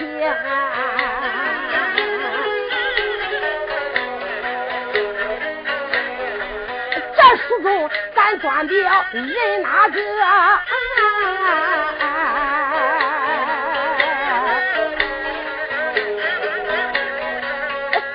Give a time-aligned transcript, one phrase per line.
[0.00, 0.06] 这
[7.36, 10.00] 书中咱端表人哪个？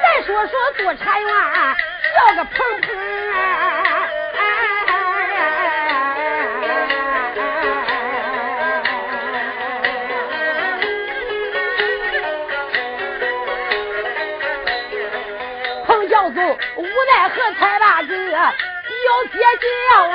[0.02, 1.30] 再说说做茶园
[2.16, 3.05] 叫个鹏鹏。
[18.36, 19.66] 把这表姐叫
[20.10, 20.14] 啊！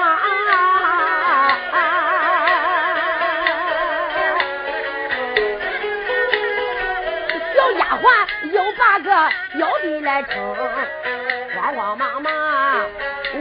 [7.55, 8.05] 小丫鬟
[8.53, 9.09] 又把个
[9.57, 10.55] 表弟来撑，
[11.57, 12.31] 慌慌忙忙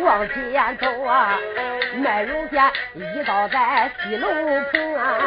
[0.02, 1.38] 往前走啊！
[1.96, 4.30] 麦荣县一到在西楼
[4.72, 5.20] 棚啊，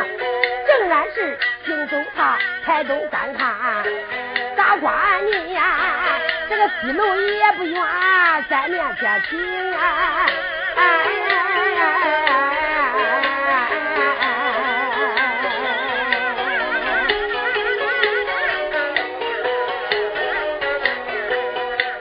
[0.67, 3.85] 正然是行走他抬头观看，
[4.57, 5.63] 大官你呀！
[6.49, 7.83] 这个西楼也不远，
[8.51, 9.39] 在面前停
[9.75, 10.27] 啊！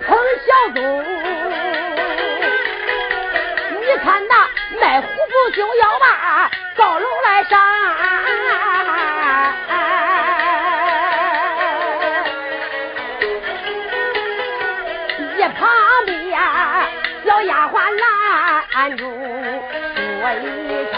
[0.05, 0.81] 彭小东，
[3.79, 7.57] 你看那卖虎布就要把高楼来上。
[18.81, 19.13] 拦住说
[20.33, 20.43] 一
[20.89, 20.97] 声，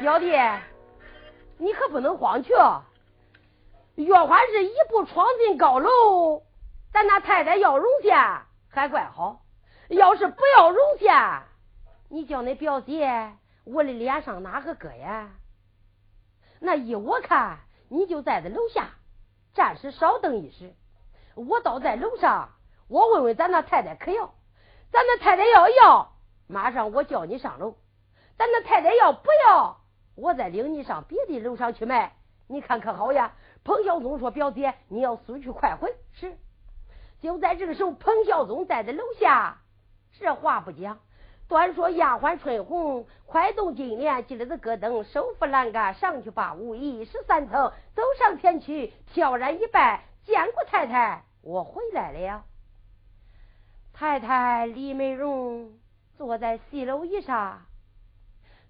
[0.00, 0.36] 表弟，
[1.56, 2.52] 你可不能慌去。
[3.94, 6.42] 月欢是一步闯进高楼，
[6.92, 9.40] 咱那太太要容下还怪好；
[9.88, 11.44] 要是不要容下，
[12.10, 13.32] 你叫那表姐
[13.64, 15.30] 我的脸上哪个搁呀？
[16.60, 18.90] 那依我看，你就在这楼下
[19.54, 20.74] 暂时稍等一时，
[21.34, 22.50] 我倒在楼上。
[22.88, 24.34] 我问问咱那太太可要？
[24.92, 26.12] 咱那太太要要，
[26.46, 27.74] 马上我叫你上楼；
[28.38, 29.80] 咱那太太要不要，
[30.14, 32.16] 我再领你上别的楼上去卖。
[32.46, 33.32] 你看可好呀？
[33.64, 36.38] 彭孝宗说：“表姐，你要速去快回。”是。
[37.20, 39.58] 就在这个时候，彭孝宗在楼下，
[40.20, 41.00] 这话不讲。
[41.48, 52.44] 端说丫鬟春红，快动金莲，系了这个灯，手扶栏杆，上去把武一十三层，走上前去，挑然一拜，见过太太，我回来了。
[53.98, 55.72] 太太李美荣
[56.18, 57.62] 坐在西楼椅上，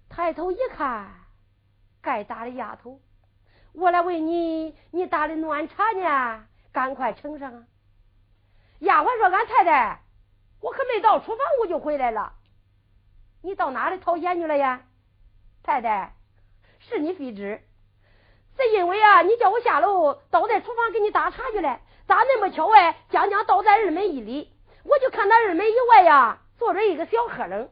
[0.07, 1.11] 抬头一看，
[2.01, 3.01] 该打的丫头，
[3.73, 6.45] 我来问你，你打的暖茶呢？
[6.71, 7.65] 赶快盛上啊！
[8.79, 9.99] 丫鬟说：“俺太太，
[10.61, 12.31] 我可没到厨房，我就回来了。
[13.41, 14.85] 你到哪里讨钱去了呀？
[15.61, 16.13] 太太，
[16.79, 17.61] 是你非知，
[18.55, 21.81] 是因为啊，你叫我下楼，倒在厨房给你打茶去了。
[22.07, 22.95] 咋那么巧哎？
[23.09, 24.53] 将将倒在二门一里。”
[24.87, 27.69] 我就看那二门以外呀，坐着一个小黑人。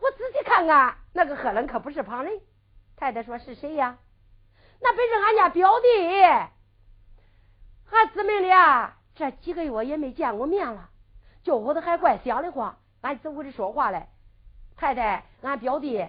[0.00, 2.40] 我仔细看看，那个黑人可不是旁人。
[2.96, 3.98] 太太说是谁呀？
[4.80, 5.86] 那本是俺家表弟。
[7.90, 10.90] 俺姊妹俩这几个月也没见过面了，
[11.42, 12.78] 叫我都还怪想的慌。
[13.00, 14.08] 俺走过去说话来，
[14.76, 16.06] 太太，俺表弟，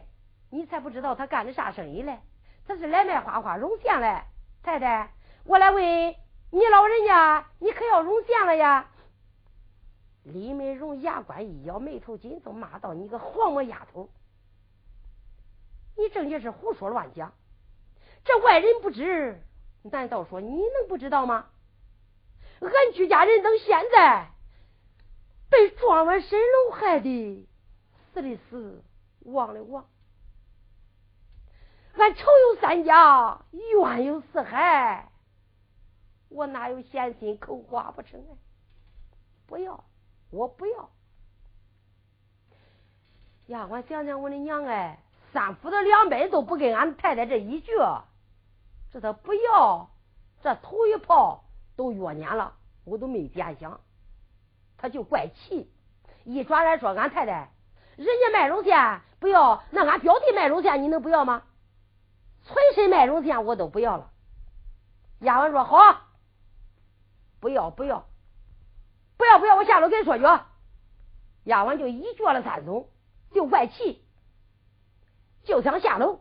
[0.51, 2.19] 你才不知道他干的啥生意嘞？
[2.67, 4.21] 他是来卖花花绒线嘞。
[4.61, 5.11] 太太，
[5.45, 5.83] 我来问
[6.51, 8.89] 你老人家，你可要绒线了呀？
[10.33, 14.09] 李美荣牙关一咬，眉头紧皱，骂道：“你个黄毛丫头，
[15.95, 17.33] 你正经是胡说乱讲！
[18.25, 19.41] 这外人不知，
[19.83, 21.47] 难道说你能不知道吗？
[22.59, 24.27] 俺居家人等现在
[25.49, 27.47] 被庄文沈龙害的，
[28.13, 28.83] 死的死，
[29.19, 29.87] 亡的亡。
[31.93, 35.09] 俺仇有三家，怨有四海，
[36.27, 38.21] 我哪有闲心口花不成？
[39.45, 39.85] 不要！”
[40.29, 40.89] 我不要，
[43.47, 44.99] 丫鬟想想我的娘哎，
[45.31, 47.71] 三夫的两百都不跟俺太太这一句，
[48.91, 49.89] 这他不要，
[50.41, 51.45] 这头一炮
[51.75, 52.53] 都约撵了，
[52.83, 53.79] 我都没点想，
[54.77, 55.71] 他就怪气，
[56.25, 57.51] 一转来说俺太太，
[57.95, 61.43] 人家卖绒线不要，那俺表弟卖绒线你能不要吗？
[62.43, 64.11] 存身卖绒线我都不要了。
[65.19, 66.01] 丫鬟说好，
[67.39, 68.05] 不要不要。
[69.17, 70.23] 不要不要，我下楼跟你说去。
[71.43, 72.87] 丫鬟就一脚了三松，
[73.33, 74.03] 就怪气，
[75.43, 76.19] 就想下楼。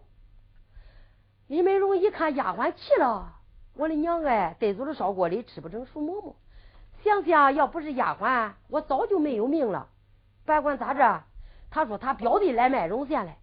[1.49, 3.35] 李美荣一看丫鬟气了，
[3.75, 6.37] 我的娘哎，得走了烧锅里吃不成熟馍馍。
[7.05, 9.89] 想想要不是丫鬟，我早就没有命了。
[10.45, 11.25] 别管咋着，
[11.71, 13.39] 他说他表弟来卖绒线来，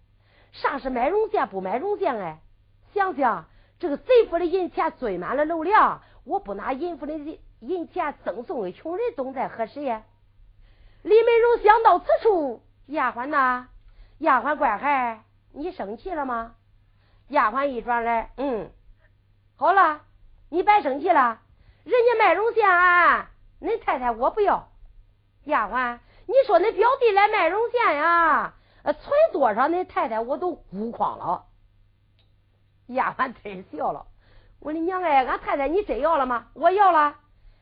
[0.52, 2.40] 啥是买绒线不买绒线哎？
[2.92, 3.46] 想想
[3.78, 7.18] 这个贼府的银钱堆满了楼梁，我不拿银府的
[7.60, 10.02] 银钱赠送给穷人，总在何时呀？
[11.02, 13.68] 李美荣想到此处，丫鬟呐，
[14.18, 15.22] 丫鬟乖孩，
[15.52, 16.54] 你生气了吗？
[17.28, 18.70] 丫鬟一转来，嗯，
[19.56, 20.02] 好了，
[20.50, 21.40] 你别生气了，
[21.84, 23.30] 人家卖绒线，啊
[23.60, 24.68] 恁太太我不要。
[25.44, 28.54] 丫鬟，你说恁表弟来卖绒线呀？
[28.82, 28.94] 存
[29.32, 31.46] 多少恁太太我都孤筐了。
[32.88, 34.06] 丫鬟真笑了，
[34.60, 36.48] 我的娘哎，俺太太你真要了吗？
[36.52, 37.16] 我要了。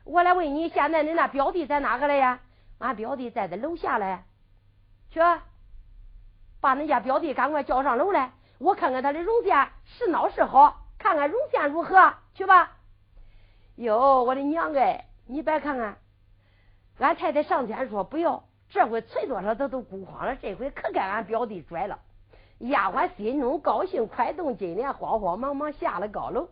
[0.04, 2.40] 我来问你，现在恁那表弟在哪个了呀？
[2.78, 4.18] 俺表弟在这楼下嘞。
[5.10, 5.20] 去，
[6.60, 8.32] 把恁家表弟赶快叫上楼来。
[8.58, 12.14] 我看看他的绒线是孬是好，看看绒线如何？
[12.34, 12.76] 去吧。
[13.76, 15.96] 哟，我的娘哎，你别看看，
[16.98, 21.98] 俺太太上前说不要，这回存多少他都孤慌了，这回可该俺表弟拽了。
[22.58, 26.48] 丫鬟心中高兴，快动金莲，慌慌忙忙下了高楼。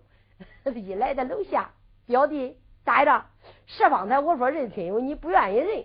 [0.75, 1.71] 一来到楼下，
[2.07, 3.25] 表弟呆着？
[3.67, 5.85] 是方才我说认亲友，你不愿意认，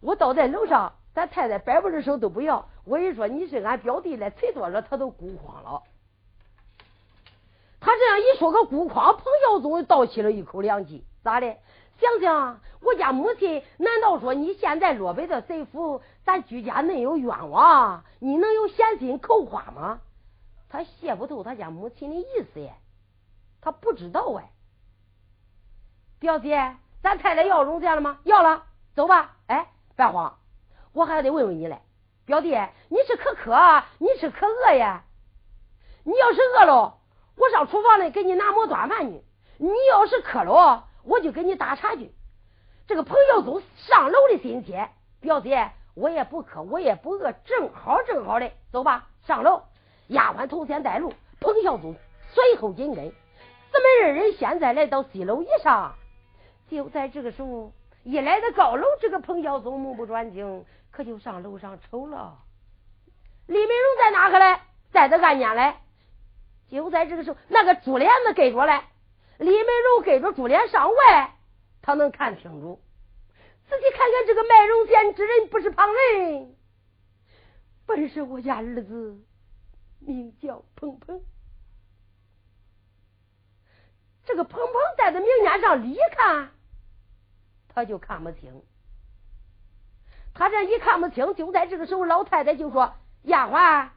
[0.00, 0.92] 我倒在楼上。
[1.14, 5.82] 咱太太摆不着手都不要，我一说你是俺表弟来，啐多少他都孤慌了。
[7.80, 11.04] 他这样一说个孤筐，彭孝宗倒吸了一口凉气。
[11.24, 11.56] 咋的？
[11.98, 18.04] 想想我家母亲，难道说你现在落北的贼府，咱居家恁有冤枉？
[18.20, 20.00] 你能有闲心扣花吗？
[20.68, 22.74] 他泄不透他家母亲的意思耶，
[23.60, 24.52] 他不知道哎。
[26.20, 28.18] 表姐，咱太太要绒线了吗？
[28.24, 29.36] 要了，走吧。
[29.46, 30.36] 哎，别慌。
[30.92, 31.80] 我还得问问你嘞，
[32.26, 32.50] 表弟，
[32.88, 33.56] 你是可渴，
[33.98, 35.04] 你是可饿呀？
[36.02, 36.98] 你要是饿了，
[37.36, 39.22] 我上厨房里给你拿馍端饭去；
[39.58, 42.12] 你要是渴了，我就给你打茶去。
[42.88, 44.88] 这个彭耀宗上楼的心切，
[45.20, 49.62] 表姐，我也不渴，我也不饿，正好正好的，走吧，上楼。
[50.08, 51.94] 丫鬟头先带路，彭孝宗
[52.32, 53.08] 随后紧跟。
[53.70, 55.94] 姊妹二人现在来到西楼以上，
[56.68, 57.72] 就在这个时候，
[58.04, 60.64] 一来到高楼，这个彭孝宗目不转睛。
[60.90, 62.38] 可就上楼上瞅了，
[63.46, 64.60] 李美荣在哪个嘞？
[64.90, 65.74] 在这暗间嘞。
[66.70, 68.82] 就在这个时候，那个珠帘子给着嘞，
[69.38, 71.36] 李美荣给着珠帘上外，
[71.82, 72.80] 他能看清楚。
[73.68, 76.56] 仔细看看这个卖绒线之人，不是旁人，
[77.86, 79.20] 本是我家儿子，
[80.00, 81.22] 名叫鹏鹏。
[84.24, 86.50] 这个鹏鹏在这明面上里看，
[87.78, 88.62] 他就看不清。
[90.34, 92.92] 他这一看不清，就在这个时候，老太太就说
[93.22, 93.88] ：“丫鬟，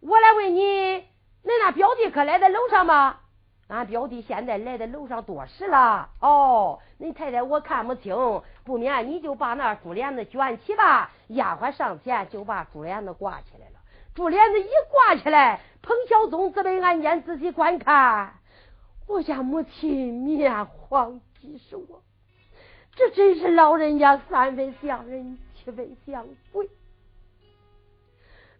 [0.00, 3.20] 我来问你，恁那表弟可来在楼上吗？
[3.68, 6.08] 俺表弟现在来在楼上多时了。
[6.20, 11.10] 哦，恁太太我看不清，不免你就把那珠帘子卷起吧。
[11.28, 13.80] 丫鬟上前就把珠帘子挂起来了。
[14.14, 18.34] 珠帘子一挂起来，彭小宗自备案件仔细观看，
[19.06, 22.00] 我家母亲面黄肌瘦啊，
[22.96, 26.68] 这真是老人家三分像人。”七分像鬼，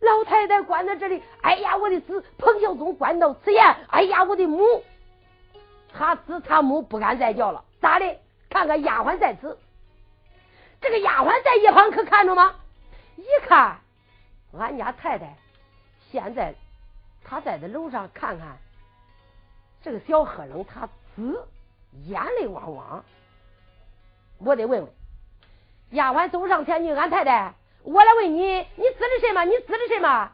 [0.00, 1.22] 老太太关在这里。
[1.40, 3.64] 哎呀，我的子彭孝宗关到此言。
[3.90, 4.82] 哎呀，我的母，
[5.92, 7.64] 他子他母不敢再叫了。
[7.80, 8.16] 咋的？
[8.50, 9.56] 看看丫鬟在此，
[10.80, 12.56] 这个丫鬟在一旁可看着吗？
[13.14, 13.78] 一看，
[14.58, 15.36] 俺家太太
[16.10, 16.56] 现在
[17.22, 18.58] 她在这楼上看看，
[19.80, 21.46] 这个小黑人他子
[22.06, 23.04] 眼泪汪汪。
[24.38, 24.92] 我得问问。
[25.90, 29.44] 丫鬟走上前去，俺太太，我来问你，你指的什么？
[29.44, 30.32] 你指的什么？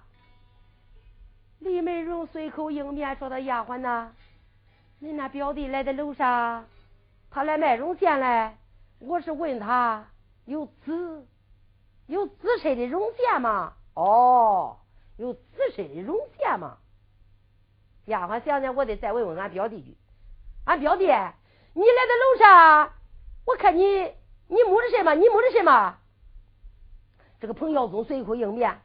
[1.58, 4.12] 李美荣随口应面说：“的丫鬟呐，
[4.98, 6.66] 你那表弟来在楼上，
[7.30, 8.56] 他来卖绒线来。
[8.98, 10.06] 我是问他
[10.44, 11.26] 有紫
[12.06, 13.74] 有紫色的绒线吗？
[13.94, 14.78] 哦，
[15.16, 15.40] 有紫
[15.76, 16.78] 色的绒线吗？
[18.06, 19.96] 丫鬟想想，我得再问问俺表弟去。
[20.64, 22.92] 俺表弟，你来到楼上，
[23.44, 24.12] 我看你。”
[24.48, 25.14] 你摸的什么？
[25.14, 25.96] 你摸的什么？
[27.40, 28.82] 这个彭耀宗随口应面，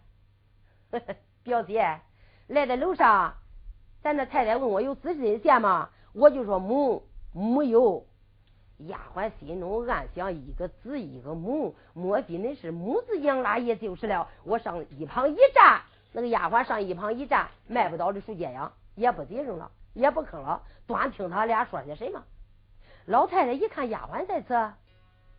[1.43, 1.99] 表姐
[2.47, 3.33] 来在楼上，
[4.01, 5.89] 咱那太太问我有紫针线吗？
[6.13, 8.05] 我就说母没有。
[8.77, 14.29] 丫鬟心中暗想：一个子一个母，莫非恁是母子养拉也就是了。
[14.45, 15.81] 我上一旁一站，
[16.13, 22.23] 那个丫鬟上一旁一站，卖不倒的树尖秧，也不顶上了，也不吭了，端听他俩说些什么。
[23.07, 24.53] 老太太一看丫鬟在此。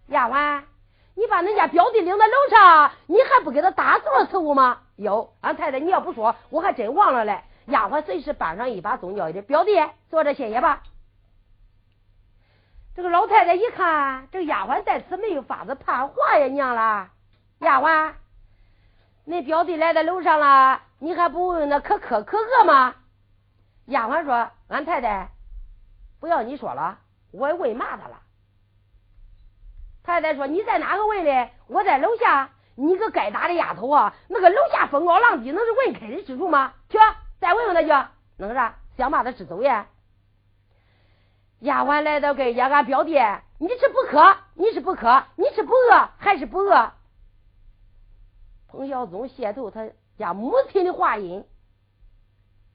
[0.07, 0.63] 丫鬟，
[1.15, 4.81] 你把恁家表弟领到楼上，你还不给他打坐伺候吗？
[4.97, 7.43] 哟，俺太太，你要不说，我还真忘了嘞。
[7.67, 9.73] 丫鬟随时搬上一把宗教的表弟，
[10.09, 10.83] 坐着歇歇吧。
[12.97, 17.11] 这个老太太一看，这个丫鬟在此没有法子判话呀，娘啦，
[17.59, 18.15] 丫鬟，
[19.27, 22.95] 恁表弟来到楼上了，你还不问问那可可可饿吗？
[23.85, 25.29] 丫鬟说：“俺太太
[26.19, 26.99] 不要你说了，
[27.31, 28.23] 我问骂他了。”
[30.05, 31.51] 太太说：“你在哪个问的？
[31.67, 32.51] 我在楼下。
[32.81, 34.15] 你个该打的丫头啊！
[34.29, 36.75] 那个楼下风高浪低，能是问开的之处吗？
[36.89, 36.97] 去，
[37.41, 38.77] 再问问他去，弄啥？
[38.97, 39.89] 想把他支走呀？”
[41.59, 43.15] 丫鬟来到跟前，俺表弟，
[43.59, 44.37] 你是不渴？
[44.55, 45.25] 你是不渴？
[45.35, 46.93] 你是不饿还是不饿？
[48.69, 51.45] 彭孝宗谢头他家母亲的话音，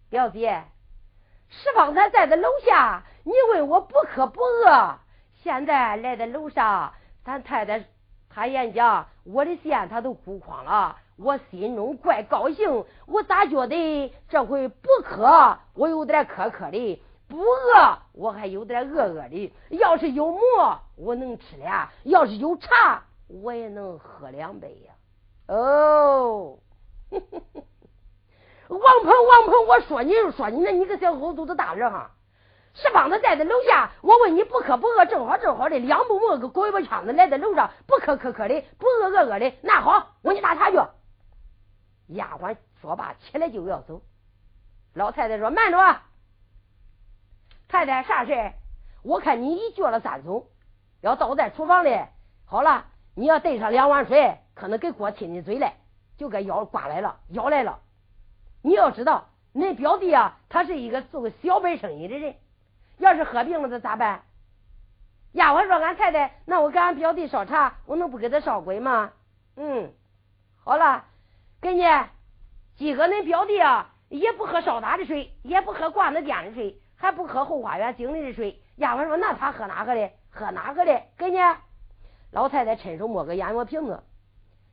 [0.09, 0.45] 表弟，
[1.47, 4.95] 是方才在他楼下，你问我不渴不饿，
[5.43, 7.85] 现在来到楼上，咱太太
[8.29, 17.01] 他演讲，我的线他都哭光了，我心中怪高兴，我咋觉得这回不渴，我有点渴渴的。
[17.29, 19.51] 不饿，我还有点饿饿的。
[19.69, 24.93] 要是有馍，我能吃俩；要是有茶，我也能喝两杯呀。
[25.47, 26.59] 哦，
[27.09, 27.19] 王
[28.69, 32.11] 鹏，王鹏，我说你就说你，那你个小狗肚子大人哈！
[32.73, 39.53] 是方子在楼下，我问你不渴不饿，正好正好的，两步磨个狗尾巴枪子来在楼上，不渴渴渴的，不饿饿饿的。
[39.61, 40.77] 那好，我你打茶去。
[42.07, 44.01] 丫鬟说罢，起来就要走。
[44.93, 45.77] 老太太说：“慢着。”
[47.69, 48.51] 太太，啥事
[49.03, 50.47] 我看你一撅了三怂，
[51.01, 51.99] 要倒在厨房里。
[52.45, 55.77] 好了，你要兑上两碗水，可能给锅亲亲嘴来，
[56.17, 57.79] 就该腰刮来了，咬来了。
[58.61, 62.35] 你要知道，恁表弟啊，他是一个做个小本生意的人，
[63.03, 64.23] 要是喝病了，这咋办？
[65.33, 69.11] 丫鬟说：“俺太太，那我给俺表弟烧茶，我能不给他烧鬼吗？”
[69.57, 69.91] 嗯，
[70.63, 71.05] 好了，
[71.61, 71.83] 给你。
[72.75, 76.79] 今个恁表弟啊，也不喝烧茶的水，也不喝挂那店的水。
[76.95, 80.09] 还不喝后花园井里的水，丫鬟说：“那他喝哪个的？
[80.29, 81.01] 喝哪个的？
[81.17, 81.37] 给你。”
[82.31, 84.03] 老太太伸手摸个眼药瓶子，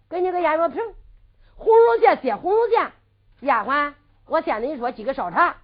[0.09, 0.81] 给你个眼药瓶，
[1.57, 2.93] 红绒线接红绒线。
[3.41, 3.95] 丫鬟，
[4.27, 5.57] 我先跟你说几个烧茶。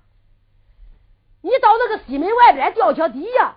[1.47, 3.55] 你到那个西门外边吊桥底下，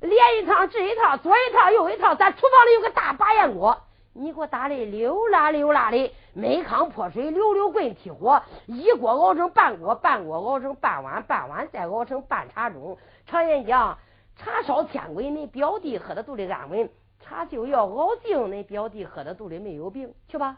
[0.00, 3.82] 连一趟这一趟，左一趟右一趟，咱厨房里有个大把烟锅。
[4.14, 12.96] 你给我打的溜啦溜啦的，煤炕泼水，溜溜棍踢火，一锅熬成半锅，半锅熬成半碗，半碗再熬成半茶盅。
[13.26, 13.98] 常言讲，
[14.36, 16.88] 茶烧天鬼，你表弟喝的肚里安稳；
[17.22, 20.14] 茶就要熬净，你表弟喝的肚里没有病。
[20.26, 20.56] 去吧，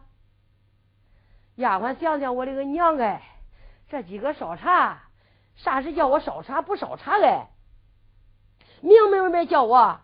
[1.57, 3.21] 丫鬟想想，我的个娘哎，
[3.91, 5.03] 这几个烧茶，
[5.63, 7.47] 啥时叫我烧茶不烧茶嘞？
[8.81, 10.01] 明明白白叫我。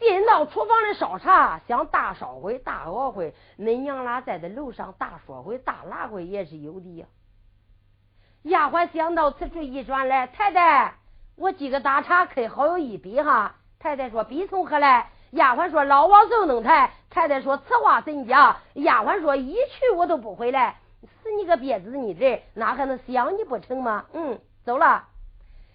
[0.00, 7.06] 进到厨房里烧茶，想大烧会、大熬会，恁娘俩在这楼上大说会、大拉会也是有的呀。
[8.42, 10.94] 丫鬟想到此处一转来，太太，
[11.36, 13.54] 我几个打茶客好有一笔哈。
[13.78, 20.80] 太太说：“笔从何来？”丫鬟说：“老王走能台。”太太说：“此话怎讲？”丫鬟说：“一去我都不回来。”
[21.22, 24.06] 死你个鳖子你这，哪还能想你不成吗？
[24.14, 25.08] 嗯，走了。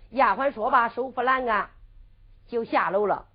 [0.10, 1.70] 丫鬟说罢，手扶栏杆
[2.48, 3.28] 就下楼了。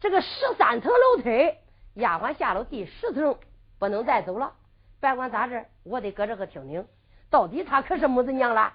[0.00, 1.54] 这个十三层楼梯，
[1.94, 3.38] 丫鬟下了第十层，
[3.78, 4.54] 不能再走了。
[5.00, 6.86] 别管咋着，我得搁这个听听，
[7.30, 8.74] 到底他可是母子娘了。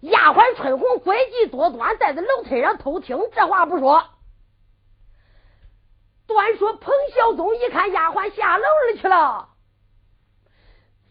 [0.00, 4.04] 丫鬟春红诡计多端，在这楼梯上偷听，这话不说。
[6.26, 9.50] 端说彭孝宗一看丫鬟下楼里去了，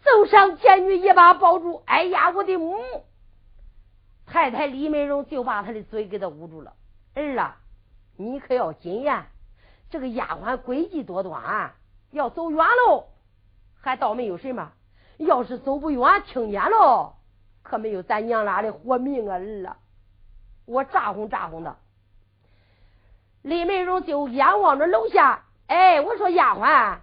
[0.04, 2.78] 走上前去一把抱住，哎呀，我的母！
[4.28, 6.74] 太太李美荣就把他的嘴给他捂住了。
[7.16, 7.56] 儿啊，
[8.18, 9.26] 你可要谨言。
[9.90, 11.74] 这个丫鬟诡计多端，
[12.12, 13.06] 要走远喽，
[13.80, 14.74] 还倒没有什么；
[15.18, 17.14] 要是走不远，听见喽，
[17.64, 19.38] 可没有咱娘俩的活命啊！
[19.38, 19.78] 儿啊，
[20.66, 21.78] 我咋哄咋哄的。
[23.44, 26.98] 李美荣就眼望着楼下，哎，我说丫鬟，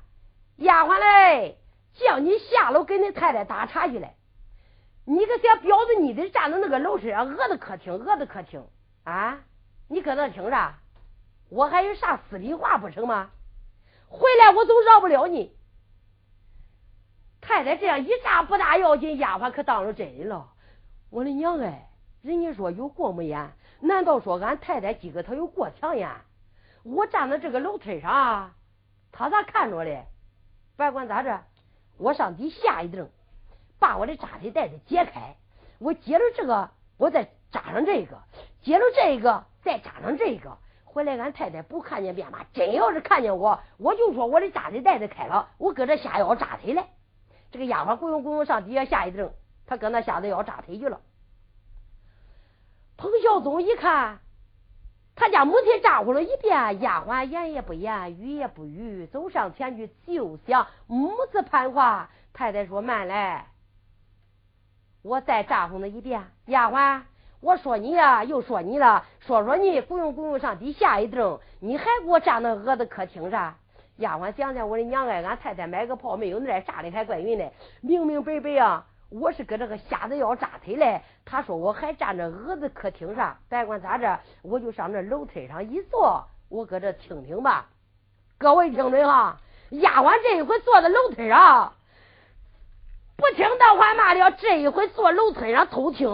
[0.56, 1.56] 丫鬟嘞，
[1.94, 4.14] 叫你下楼给你太太打茶去来。
[5.06, 8.66] 你个小婊子，你得站在那个楼上，饿的可听，饿的可听
[9.04, 9.40] 啊！
[9.88, 10.75] 你搁那听着。
[11.50, 13.30] 我还有啥私里话不成吗？
[14.08, 15.54] 回来我总饶不了你。
[17.40, 20.52] 太太这样一炸不大要紧，丫鬟可当了真的了。
[21.11, 21.90] 我的娘哎，
[22.23, 26.11] 人家说有过目眼，难道说俺太太今个她有过强眼？
[26.82, 28.54] 我站在这个楼梯上，
[29.12, 30.06] 她咋看着嘞？
[30.76, 31.44] 别管咋着，
[31.99, 33.11] 我上底下一蹬，
[33.78, 35.36] 把我的扎腿带子解开，
[35.78, 38.22] 我接着这个，我再扎上这个，
[38.62, 40.58] 接着这个，再扎上这个。
[40.84, 46.86] 回来，俺太太不看见便骂，真要是看见我，我就说我的扎腿带子开了，我搁这下腰扎腿来。
[47.50, 49.32] 这个丫鬟咕咚咕咚上底下下一蹬，
[49.66, 51.00] 他搁那下子腰扎腿去了。
[52.96, 54.20] 彭孝宗一看，
[55.16, 62.10] 他家母亲咋呼了一遍，丫鬟言也不言，语也不语，走上前去就想母子攀话。
[62.32, 63.48] 太太说慢来，
[65.04, 67.02] 我再咋呼他一遍，丫鬟，
[67.40, 73.54] 我说你呀，又说你了，说说你，不用不用上地下一等，你还给我站那蛾子客厅上。
[73.96, 77.44] 丫鬟想想，我的娘哎，俺太太买个炮没有那炸的还怪匀呢，
[77.82, 81.02] 明明白白啊，我是搁这个瞎子要炸腿嘞。
[81.26, 87.66] 他说我还站着蛾子客厅上，别管咋着，我就上这楼梯上一坐，我搁这听听吧。
[88.38, 89.37] 各位听准哈，
[89.68, 91.75] 丫鬟这一回坐在楼梯上。
[93.16, 96.09] 不听大话骂了，这一回坐楼梯上偷听，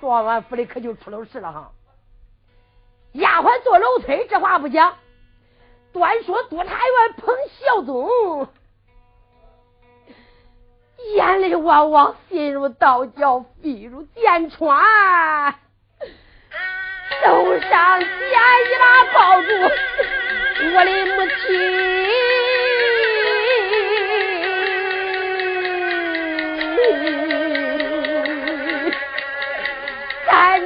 [0.00, 1.72] 说完府里可就出了事了哈。
[3.12, 4.96] 丫鬟坐楼梯，这话不讲，
[5.92, 8.48] 端说督察员彭孝宗，
[11.14, 14.84] 眼泪汪汪，心如刀绞，肺如剑穿，
[17.22, 19.48] 手上剑一把抱住
[20.74, 22.43] 我的母亲。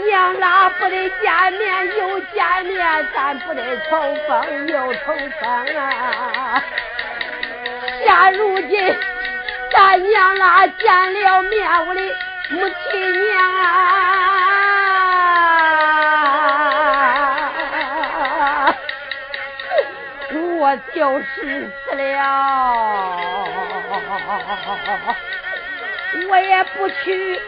[0.04, 6.62] 娘啦，不得见面又见面，咱不得重逢又重逢啊！
[8.04, 8.96] 现如今，
[9.72, 12.00] 咱娘啦见了面，我的
[12.50, 13.64] 母亲娘啊，
[20.58, 23.46] 我就是死了，
[26.28, 27.40] 我也不去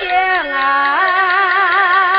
[0.00, 2.09] 天啊。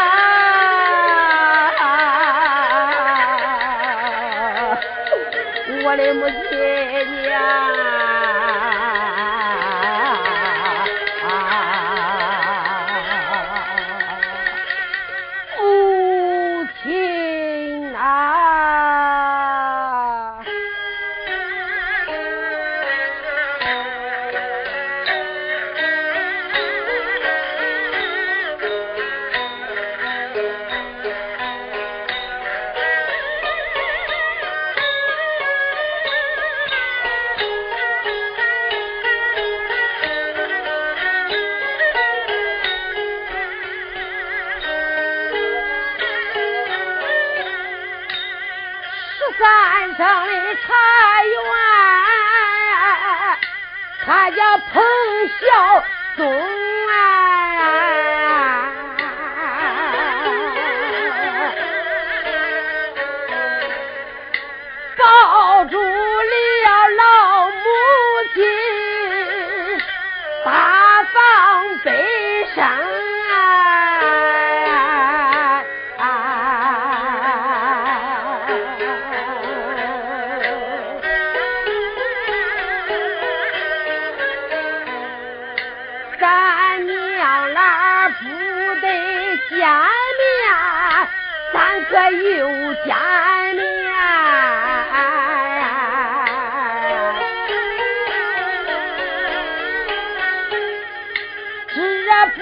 [101.74, 101.80] 是
[102.10, 102.42] 啊，不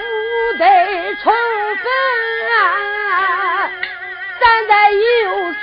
[0.58, 0.64] 得
[1.22, 1.84] 充分
[2.58, 3.70] 啊，
[4.40, 4.74] 咱得
[5.22, 5.58] 有出。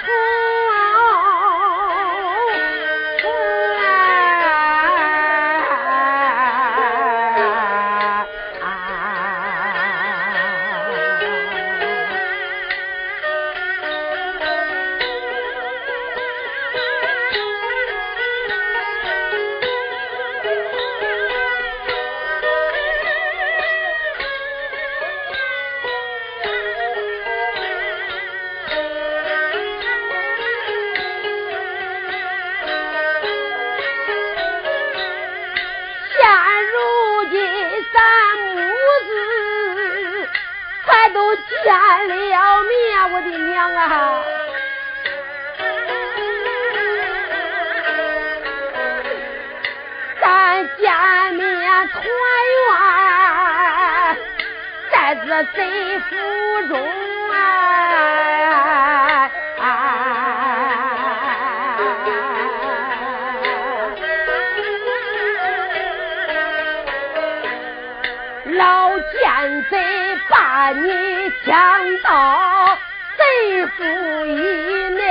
[71.57, 72.77] 你抢到
[73.17, 73.83] 贼府
[74.27, 75.01] 以内，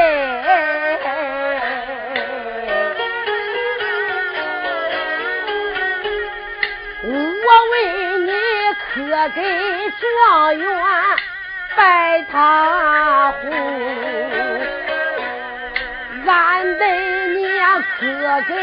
[7.03, 7.11] 我
[7.73, 7.75] 为
[8.19, 8.31] 你
[8.79, 8.95] 可
[9.35, 9.43] 给。
[9.99, 10.67] 状元
[11.75, 13.51] 拜堂户，
[16.27, 16.85] 俺的
[17.39, 17.97] 娘可
[18.47, 18.55] 给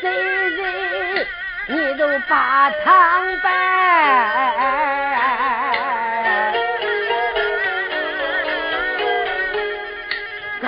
[0.00, 0.08] 贼
[0.48, 1.26] 人
[1.66, 4.87] 你都把堂拜。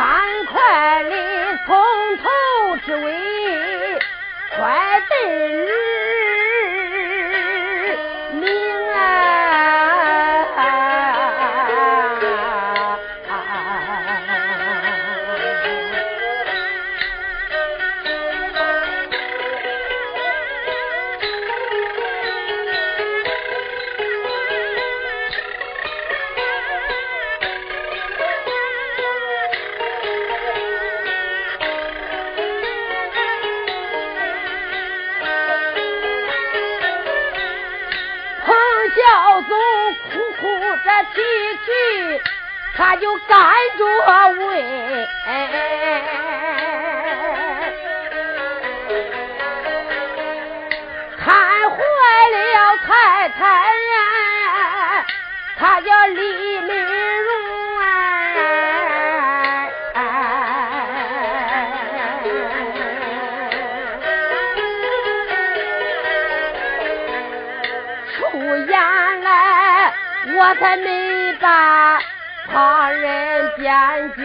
[0.00, 0.40] 他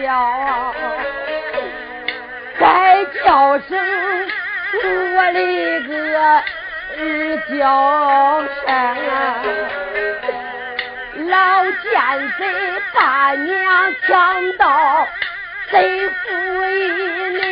[0.06, 0.72] 叫，
[2.60, 3.76] 再叫声
[5.16, 5.40] 我的
[5.88, 5.90] 个
[7.58, 7.60] 叫
[8.62, 8.64] 声，
[11.28, 11.34] 老
[11.82, 11.82] 奸
[12.38, 12.40] 贼
[12.94, 13.52] 把娘
[14.06, 14.08] 抢
[14.58, 15.08] 到
[15.72, 16.14] 贼府
[17.32, 17.42] 里，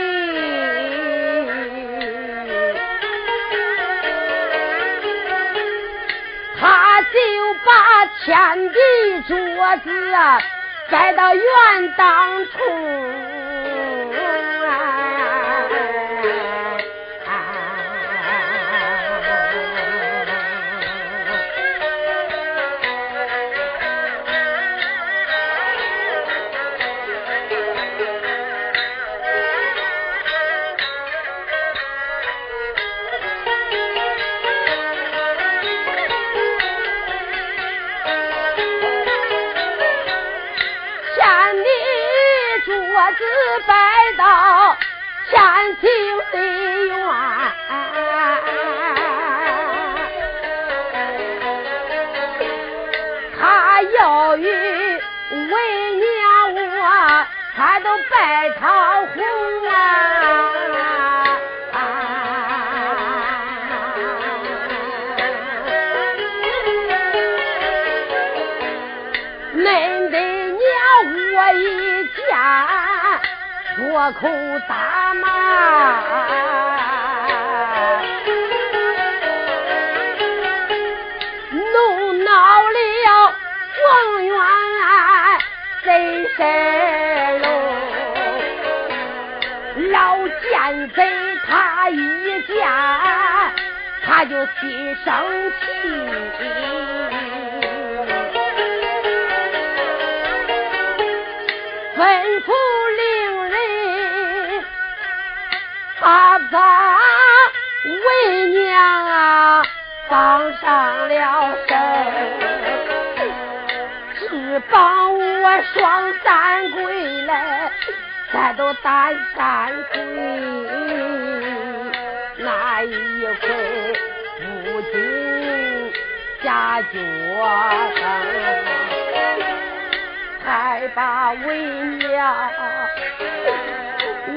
[6.61, 7.19] 他就
[7.67, 7.67] 把
[8.25, 8.79] 天地
[9.27, 9.35] 桌
[9.79, 9.91] 子。
[10.91, 11.45] 栽到院
[11.97, 13.24] 当中。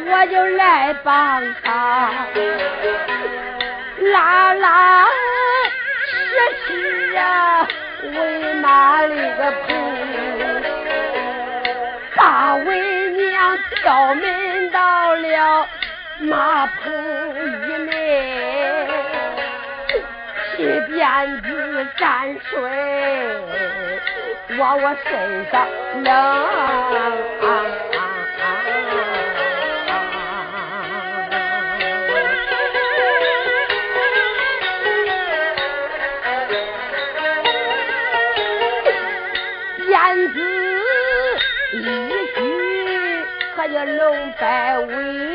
[0.09, 2.11] 我就来帮他
[4.13, 6.09] 拉拉拾
[6.65, 7.67] 拾啊，
[8.03, 9.67] 为马里个棚，
[12.15, 15.67] 把为娘吊门到了
[16.19, 16.83] 马棚
[17.67, 17.91] 一内，
[20.55, 20.57] 替
[20.93, 21.47] 鞭子
[21.97, 22.51] 沾水
[24.57, 25.67] 往我身上
[26.03, 26.05] 扔。
[27.91, 27.96] 叫
[44.39, 45.26] 龙摆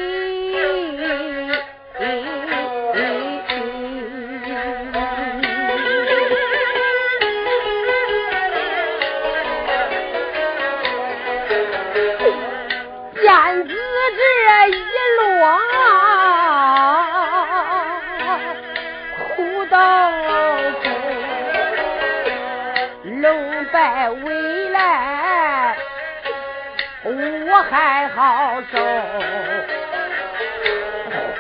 [27.70, 28.78] 还好受。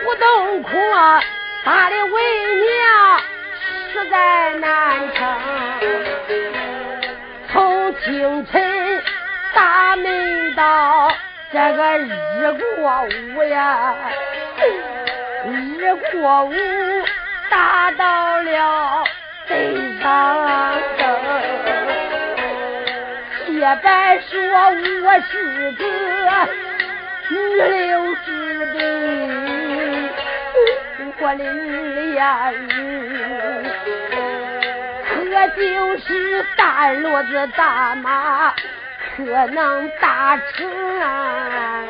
[0.04, 0.70] 胡东苦
[1.64, 2.22] 打的为
[2.56, 3.20] 娘
[3.92, 5.20] 实在难撑。
[7.52, 9.02] 从清晨
[9.54, 11.12] 大门到
[11.52, 13.02] 这个日过
[13.36, 13.94] 午呀，
[15.46, 16.52] 日过午
[17.50, 19.04] 打到了
[19.48, 20.42] 北上
[23.62, 23.86] 也别
[24.28, 24.34] 说
[25.04, 25.80] 我是个
[27.28, 28.26] 女流之
[28.74, 28.76] 辈，
[31.20, 31.46] 我的儿
[32.16, 32.52] 呀儿，
[35.06, 35.14] 可
[35.50, 35.62] 就
[35.98, 38.52] 是大骡子大马，
[39.16, 41.84] 可能打成啊。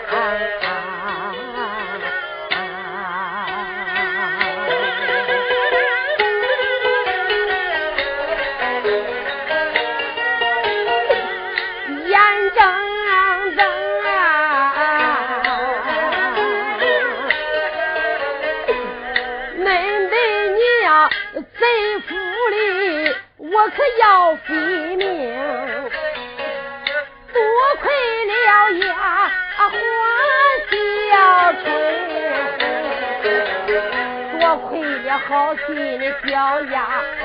[35.33, 36.87] 好心的小丫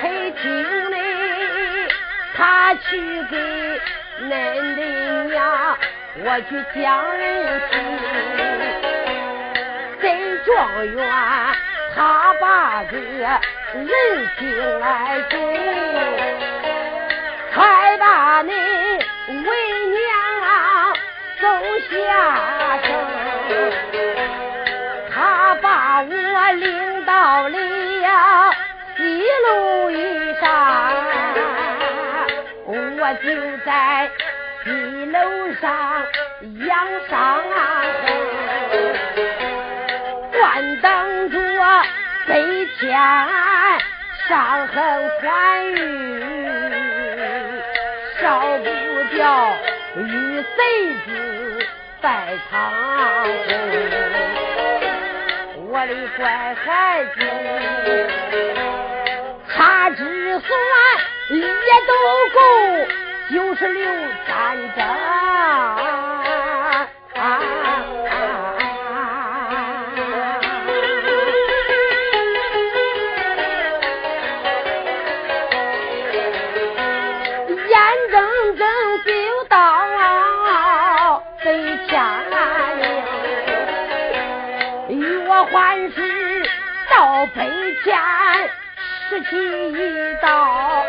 [0.00, 0.96] 裴青嘞，
[2.36, 2.80] 她去
[3.28, 3.36] 给
[4.22, 4.30] 恁
[4.76, 4.80] 的
[5.24, 5.76] 娘
[6.18, 6.80] 我去讲
[7.18, 7.72] 人情，
[10.00, 10.04] 在
[10.46, 10.96] 状元
[11.96, 11.98] 他
[12.40, 12.96] 把这。
[13.72, 13.86] 人
[14.36, 14.84] 情来
[15.30, 15.34] 给，
[17.54, 18.56] 才把你为
[19.88, 19.98] 娘
[21.40, 21.42] 走
[21.88, 21.92] 下
[22.82, 22.88] 生。
[25.14, 27.58] 他把我领到了
[28.96, 29.02] 西
[29.44, 30.46] 楼一上，
[32.68, 33.26] 我就
[33.66, 34.08] 在
[34.62, 34.70] 西
[35.06, 35.18] 楼
[35.60, 35.66] 上
[36.68, 36.70] 养
[37.08, 37.42] 伤，
[40.30, 41.36] 关等着
[42.28, 42.30] 北
[42.78, 42.80] 天。
[44.28, 45.74] 伤痕欢愉，
[48.20, 48.64] 少不
[49.16, 49.18] 掉
[49.96, 51.08] 与谁子
[52.00, 52.54] 拜堂
[55.72, 56.26] 我的乖
[56.64, 57.20] 孩子，
[59.48, 60.50] 他只算
[61.30, 61.44] 也
[61.86, 61.92] 都
[62.34, 62.40] 够
[63.30, 63.84] 就是六
[64.26, 66.09] 战争。
[87.34, 87.48] 北
[87.84, 87.98] 天
[89.08, 89.36] 十七
[89.72, 89.74] 一
[90.20, 90.84] 刀，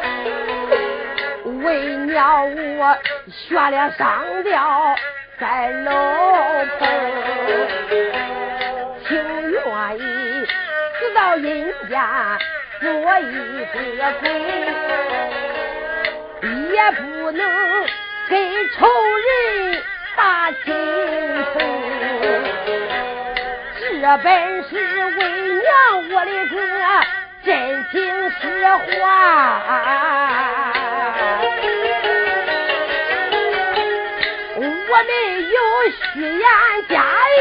[1.63, 4.95] 为娘我学了上吊
[5.39, 5.91] 在楼
[6.79, 6.87] 棚，
[9.07, 9.09] 情
[9.51, 10.01] 愿意
[10.99, 12.01] 死到阴间
[12.79, 13.25] 做一
[13.65, 13.75] 个
[14.19, 14.23] 鬼，
[16.73, 17.41] 也不能
[18.29, 18.33] 给
[18.77, 18.79] 仇
[19.17, 19.29] 人
[20.15, 20.65] 打亲
[21.53, 21.59] 仇。
[24.01, 24.27] 这本
[24.63, 24.71] 是
[25.05, 25.20] 为娘
[26.13, 26.55] 我的哥
[27.43, 27.93] 真情
[28.39, 28.41] 实
[28.99, 29.03] 话，
[34.57, 35.57] 我没有
[36.13, 36.45] 虚言
[36.89, 36.93] 假
[37.29, 37.35] 意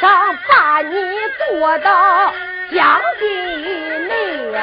[0.00, 0.84] 向儿瞒。
[1.50, 2.32] 我到
[2.70, 3.24] 江堤
[4.06, 4.58] 内呀，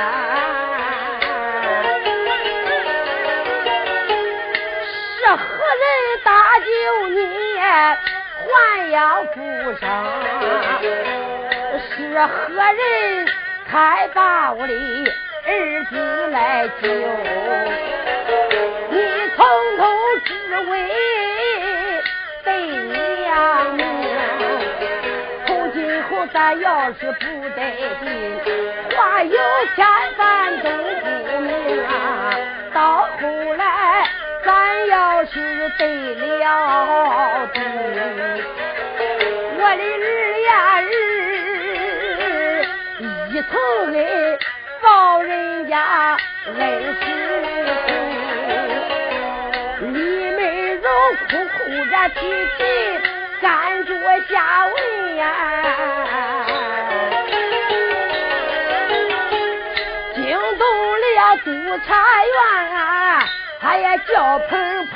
[5.17, 5.35] 是何
[5.81, 5.83] 人
[6.23, 6.67] 搭救
[7.09, 7.19] 你
[7.59, 9.33] 还阳复
[9.79, 9.83] 生？
[11.89, 11.91] 是
[12.27, 12.31] 何
[12.73, 13.27] 人
[13.69, 14.73] 才把我的
[15.45, 16.87] 儿子来救？
[18.91, 18.95] 你
[19.35, 19.45] 从
[19.77, 19.83] 头
[20.23, 20.29] 至
[20.69, 20.73] 尾
[26.35, 27.61] 咱要是不得
[28.01, 28.05] 劲，
[28.93, 29.39] 话有
[29.73, 30.69] 千番都
[30.99, 31.05] 不
[31.39, 31.47] 明
[31.85, 31.89] 啊。
[32.73, 33.63] 到后来，
[34.43, 37.63] 咱要是得了病，
[39.57, 40.05] 我的儿
[40.45, 40.83] 呀儿，
[43.31, 43.57] 一头
[43.93, 43.95] 恩
[44.81, 46.17] 报人家
[46.47, 46.59] 恩
[46.99, 47.01] 师
[49.79, 49.97] 傅，李
[50.31, 50.83] 美荣
[51.29, 51.55] 哭哭
[51.89, 52.19] 着啼
[52.57, 52.59] 啼。
[53.45, 53.93] 赶着
[54.27, 55.23] 下文呀，
[60.15, 60.25] 惊
[60.57, 60.65] 动
[60.99, 61.51] 了督
[61.85, 61.93] 察
[62.25, 62.33] 员，
[63.61, 64.95] 他也叫鹏鹏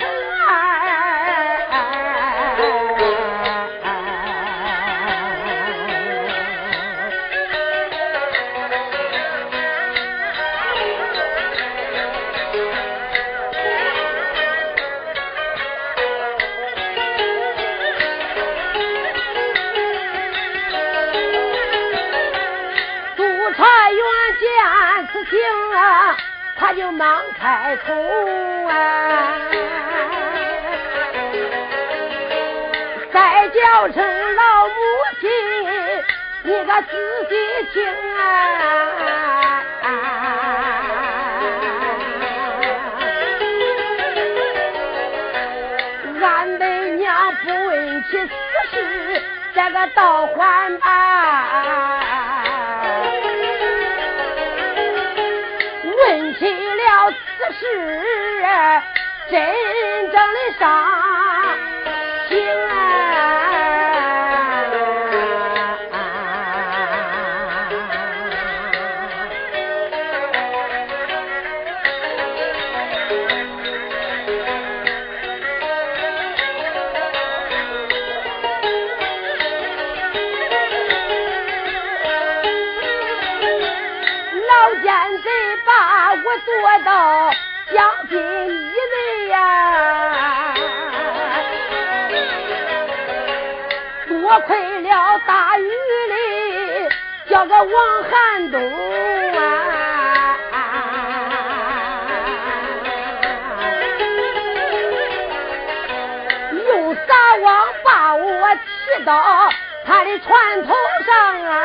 [27.78, 27.94] 口
[28.68, 28.74] 啊，
[33.14, 34.74] 再叫声老母
[35.20, 35.30] 亲，
[36.44, 36.92] 你可仔
[37.30, 37.32] 细
[37.74, 37.78] 听
[38.18, 38.22] 啊，
[46.22, 48.30] 俺的娘不问起私
[48.72, 49.22] 事，
[49.54, 51.99] 这个倒还吧。
[59.32, 59.40] 真
[60.12, 61.29] 正的伤
[95.00, 96.90] 亏了大雨里
[97.30, 98.60] 叫个王寒冬
[99.38, 100.36] 啊，
[106.68, 108.60] 用撒网把我提
[109.06, 109.50] 到
[109.86, 111.56] 他的船头上啊。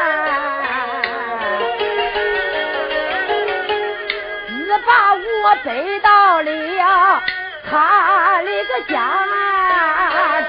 [4.87, 7.23] 把我背到了
[7.71, 8.99] 他的个家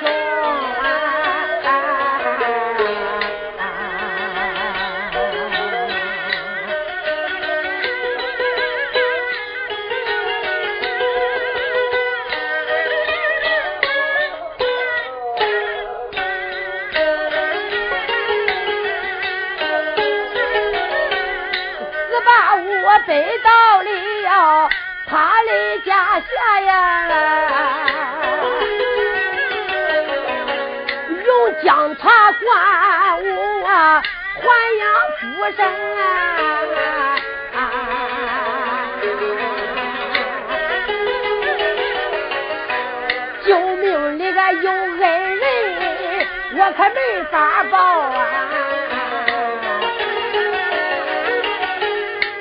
[0.02, 0.10] 中。
[0.84, 2.05] 啊
[26.66, 27.08] 呀，
[31.26, 32.44] 用姜茶灌
[33.24, 34.44] 我还
[34.78, 34.84] 阳
[35.20, 35.22] 复
[35.56, 35.60] 生
[37.56, 37.58] 啊！
[43.46, 45.00] 救命里个有恩
[45.38, 45.48] 人，
[46.58, 47.00] 我可没
[47.32, 48.18] 法报啊！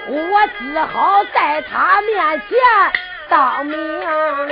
[0.09, 2.51] 我只好在他面前
[3.29, 4.47] 当明了，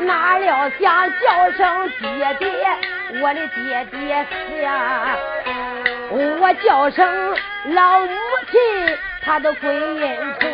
[0.00, 2.48] 哪料想叫声爹爹，
[3.20, 5.16] 我的爹爹死呀！
[6.10, 7.36] 我叫声
[7.74, 8.08] 老母
[8.50, 8.58] 亲，
[9.22, 10.50] 他都归阴城。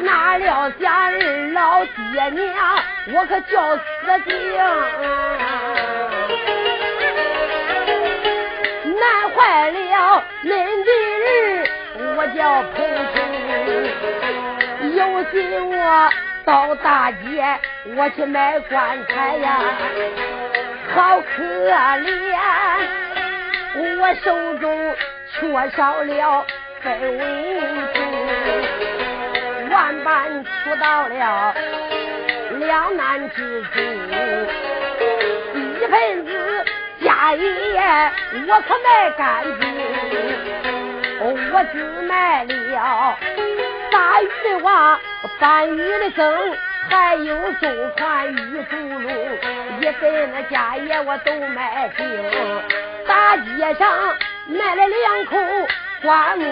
[0.00, 1.10] 哪料想二
[1.52, 2.78] 老爹娘，
[3.12, 3.82] 我可叫死
[4.24, 4.32] 定。
[8.98, 10.48] 难坏了恁
[10.84, 11.66] 的儿。
[12.16, 12.38] 我叫
[12.74, 12.76] 彭
[13.12, 13.16] 春，
[14.96, 16.10] 有心我
[16.44, 17.58] 到大街
[17.96, 19.60] 我去买棺材呀，
[20.94, 22.36] 好可怜，
[23.76, 24.96] 我手中
[25.32, 26.44] 缺少了
[26.82, 27.20] 分文，
[29.70, 31.54] 万般出到了
[32.58, 33.82] 两难之中，
[35.80, 36.64] 一盆子
[37.04, 37.40] 家业
[38.48, 40.89] 我可卖干净。
[41.22, 43.18] 我只卖了
[43.90, 44.98] 大鱼的王、
[45.38, 46.56] 半鱼的羹，
[46.88, 49.12] 还有中船玉竹龙，
[49.80, 52.06] 一分那家业我都卖尽。
[53.06, 54.16] 大街上
[54.46, 55.36] 卖了两口
[56.00, 56.44] 棺木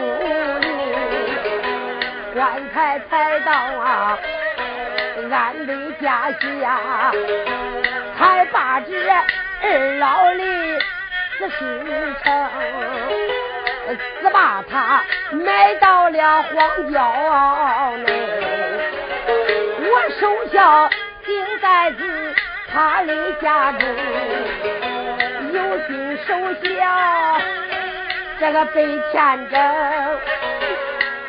[0.60, 0.66] 林，
[2.34, 4.18] 棺材抬到啊
[5.30, 7.14] 俺的家乡，
[8.18, 8.92] 才把这
[9.62, 10.42] 二老的
[11.38, 11.60] 死时
[12.22, 12.26] 成，
[13.96, 18.12] 只把他埋到了荒郊内。
[19.80, 20.88] 我手下
[21.24, 22.34] 定在子
[22.72, 23.80] 他的家中，
[25.52, 26.28] 有心收
[26.62, 27.40] 下
[28.38, 29.58] 这个被天征，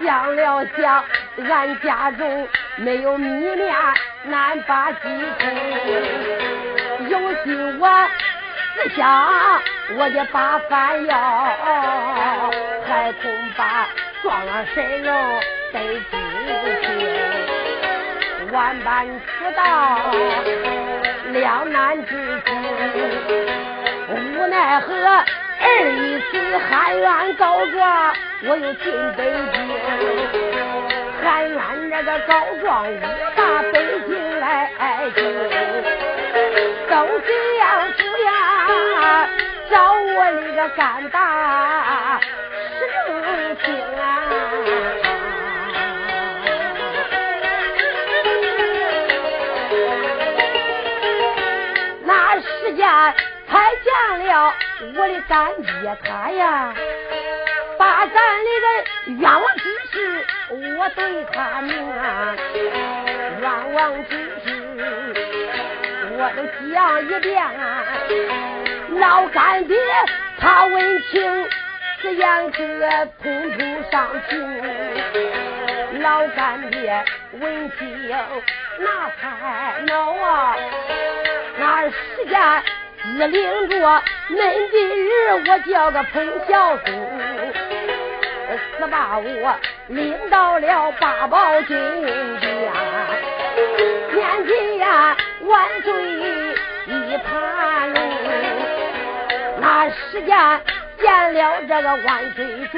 [0.03, 1.03] 想了想，
[1.49, 2.47] 俺家中
[2.77, 3.75] 没有米面，
[4.23, 4.99] 难把鸡
[5.39, 5.49] 充。
[7.09, 7.87] 有心我
[8.75, 9.61] 思想，
[9.97, 11.15] 我的把饭要，
[12.85, 13.87] 还恐怕
[14.21, 15.11] 撞了神肉
[15.73, 15.79] 得
[16.09, 16.13] 知
[16.81, 16.87] 情。
[18.51, 19.61] 万般知道
[21.31, 22.47] 两难之中，
[24.09, 25.25] 无奈何儿
[25.91, 28.13] 一次喊冤告状，
[28.45, 28.85] 我又进
[29.17, 29.21] 北
[29.53, 29.55] 京。
[31.21, 31.59] 喊冤
[31.91, 32.31] 这个告
[32.61, 32.91] 状，我
[33.35, 33.75] 打北
[34.07, 34.09] 京
[34.39, 34.71] 来
[35.13, 35.27] 都这
[36.93, 37.58] 样子呀，
[39.69, 42.19] 找我那个干大
[42.79, 44.01] 事情啊！
[52.03, 52.87] 那时间
[53.47, 53.51] 才
[53.83, 53.93] 见
[54.27, 54.53] 了
[54.95, 56.73] 我的干爹他呀，
[57.77, 58.67] 把咱那个
[59.21, 60.25] 冤枉之事
[60.77, 62.35] 我对他明啊，
[63.39, 64.11] 冤枉之
[64.43, 64.47] 事。
[66.21, 66.37] 我都
[66.73, 67.37] 讲一遍，
[68.97, 69.77] 老干爹
[70.39, 71.47] 他问情，
[72.01, 72.63] 此言可
[73.21, 73.59] 通不
[73.91, 76.01] 上情。
[76.01, 77.03] 老干爹
[77.39, 78.09] 闻听
[78.79, 80.55] 那才恼啊，
[81.59, 81.95] 那时
[82.27, 82.63] 间
[83.03, 83.75] 只领着
[84.29, 84.33] 恁
[84.71, 84.75] 的
[85.27, 86.87] 儿，我叫个彭小松，
[88.77, 89.55] 是把我
[89.87, 91.77] 领到了八宝金
[92.39, 92.71] 殿，
[94.13, 95.15] 年纪呀。
[95.41, 95.89] 万岁
[96.85, 97.97] 一盘龙，
[100.11, 100.61] 时间
[100.99, 102.77] 见了这个万岁主，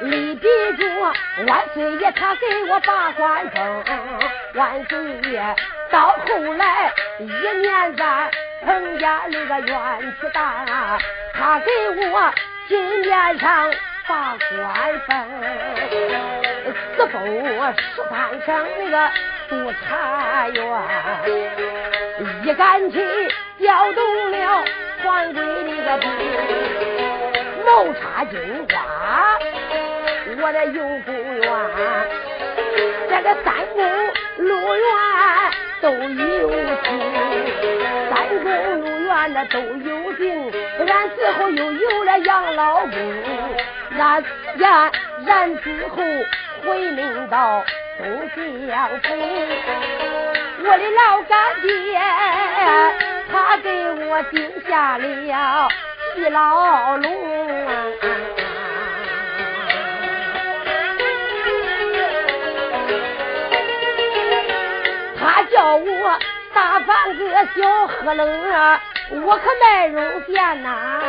[0.00, 0.82] 立地主
[1.46, 3.84] 万岁爷，他给我把官封。
[4.54, 5.56] 万岁爷
[5.90, 8.30] 到后来一年咱
[8.64, 10.98] 彭家那个冤屈大，
[11.34, 11.70] 他给
[12.08, 12.32] 我
[12.68, 13.72] 金面上
[14.06, 15.14] 把官封，
[16.96, 17.14] 赐封
[17.58, 18.14] 我十三
[18.46, 18.46] 省
[18.78, 19.10] 那个
[19.48, 20.62] 督察院。
[22.44, 22.96] 一杆旗
[23.58, 24.64] 调动了
[25.02, 25.48] 皇贵的
[25.84, 26.08] 个兵，
[27.64, 28.38] 谋插金
[28.68, 28.74] 花，
[30.40, 31.46] 我的永公园，
[33.08, 33.82] 这个三宫
[34.38, 34.86] 六院
[35.80, 36.50] 都有
[36.82, 36.86] 情，
[38.10, 38.44] 三宫
[38.82, 40.52] 六院那都有情，
[40.88, 42.90] 俺之后又有了养老宫，
[43.90, 44.22] 那
[44.56, 44.90] 然
[45.24, 46.02] 然之后
[46.64, 47.62] 回命到
[47.98, 48.04] 东
[48.66, 49.04] 江府。
[50.58, 51.32] 我的老干
[51.62, 51.68] 爹，
[53.32, 54.34] 他给我定
[54.68, 55.32] 下了一
[56.28, 57.06] 牢笼，
[65.18, 66.18] 他叫我
[66.54, 67.22] 大半个
[67.54, 68.80] 小黑冷啊，
[69.10, 71.00] 我可卖肉馅呐，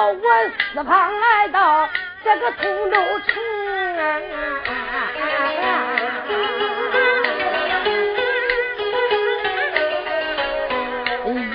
[0.00, 0.16] 叫我
[0.72, 1.86] 四方来到。
[2.22, 2.96] 这个通州
[3.26, 3.42] 城
[3.98, 4.20] 啊，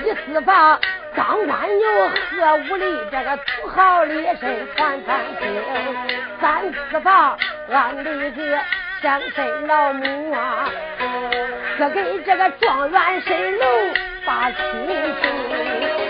[0.04, 0.78] 一四方
[1.16, 5.62] 当官牛和屋里这个土豪劣绅传三清，
[6.40, 7.36] 三四方
[7.70, 8.30] 俺的个
[9.02, 10.68] 乡绅老母啊，
[11.78, 13.94] 可给这个状元神龙
[14.24, 16.05] 把亲情，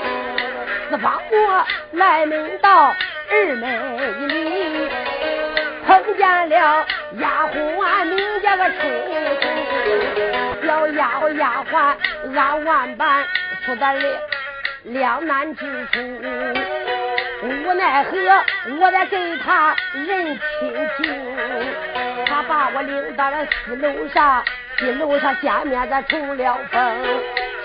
[0.89, 2.95] 四方我来明道。
[3.29, 4.89] 二门一里
[5.85, 6.87] 碰见了
[7.19, 8.81] 丫鬟，名叫个春。
[10.65, 11.95] 小丫鬟丫鬟
[12.37, 13.25] 俺万般
[13.65, 14.21] 出得了
[14.85, 16.01] 两难之处，
[17.43, 18.17] 无奈何
[18.79, 21.37] 我得给他认亲情。
[22.27, 24.45] 他把我领到了四楼上，
[24.79, 26.81] 新楼上见面咱冲了风。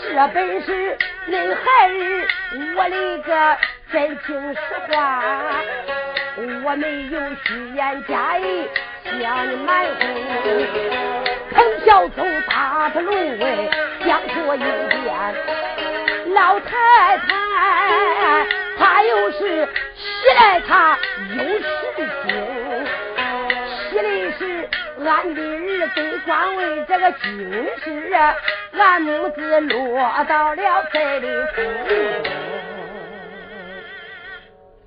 [0.03, 0.97] 这本是
[1.29, 1.93] 恁孩儿，
[2.75, 3.57] 我的个。
[3.91, 5.21] 真情实话，
[6.63, 8.65] 我没有虚言假意
[9.03, 9.99] 向你瞒哄。
[11.51, 13.69] 彭小松大他龙位
[14.05, 14.65] 讲说一遍，
[16.33, 18.47] 老太太
[18.79, 20.07] 她又是喜
[20.39, 20.97] 来他
[21.35, 22.09] 有事情，
[25.03, 27.49] 俺的儿子官为这个军
[27.79, 28.13] 师，
[28.73, 31.61] 俺母子落到了这里府。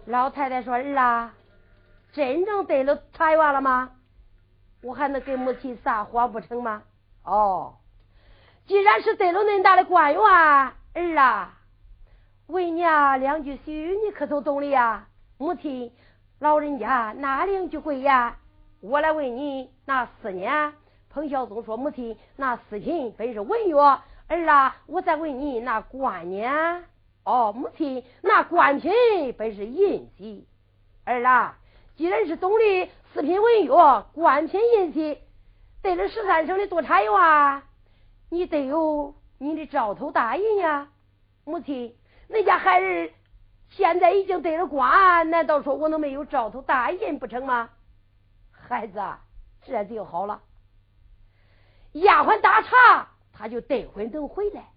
[0.06, 1.34] 老太太说：“儿啊，
[2.12, 3.90] 真正得了财源了吗？
[4.82, 6.82] 我还能给母亲撒谎不成吗？”
[7.24, 7.74] 哦，
[8.66, 11.54] 既然是得了恁大的官员，儿啊，
[12.46, 15.06] 问娘两句虚，你可都懂了呀？
[15.38, 15.92] 母亲，
[16.38, 18.36] 老人家哪两句贵呀？
[18.86, 20.74] 我来问你，那四年？
[21.08, 24.02] 彭孝宗说：“母亲，那四品本是文乐。
[24.28, 26.84] 儿啊，我再问你，那官呢？
[27.24, 28.92] 哦，母亲，那官品
[29.38, 30.46] 本是银器。
[31.06, 31.56] 儿啊，
[31.96, 35.18] 既然是懂的四品文乐，官品银器，
[35.80, 37.62] 得了十三省的督察员，
[38.28, 40.88] 你得有你的招头大印呀。
[41.46, 41.96] 母亲，
[42.28, 43.10] 那家孩儿
[43.70, 47.70] 现在已经得了官，难道说我能没有招头大印不成吗？
[48.64, 49.00] 孩子，
[49.62, 50.42] 这就好了。
[51.92, 54.68] 丫鬟打岔。”他就待会能回来，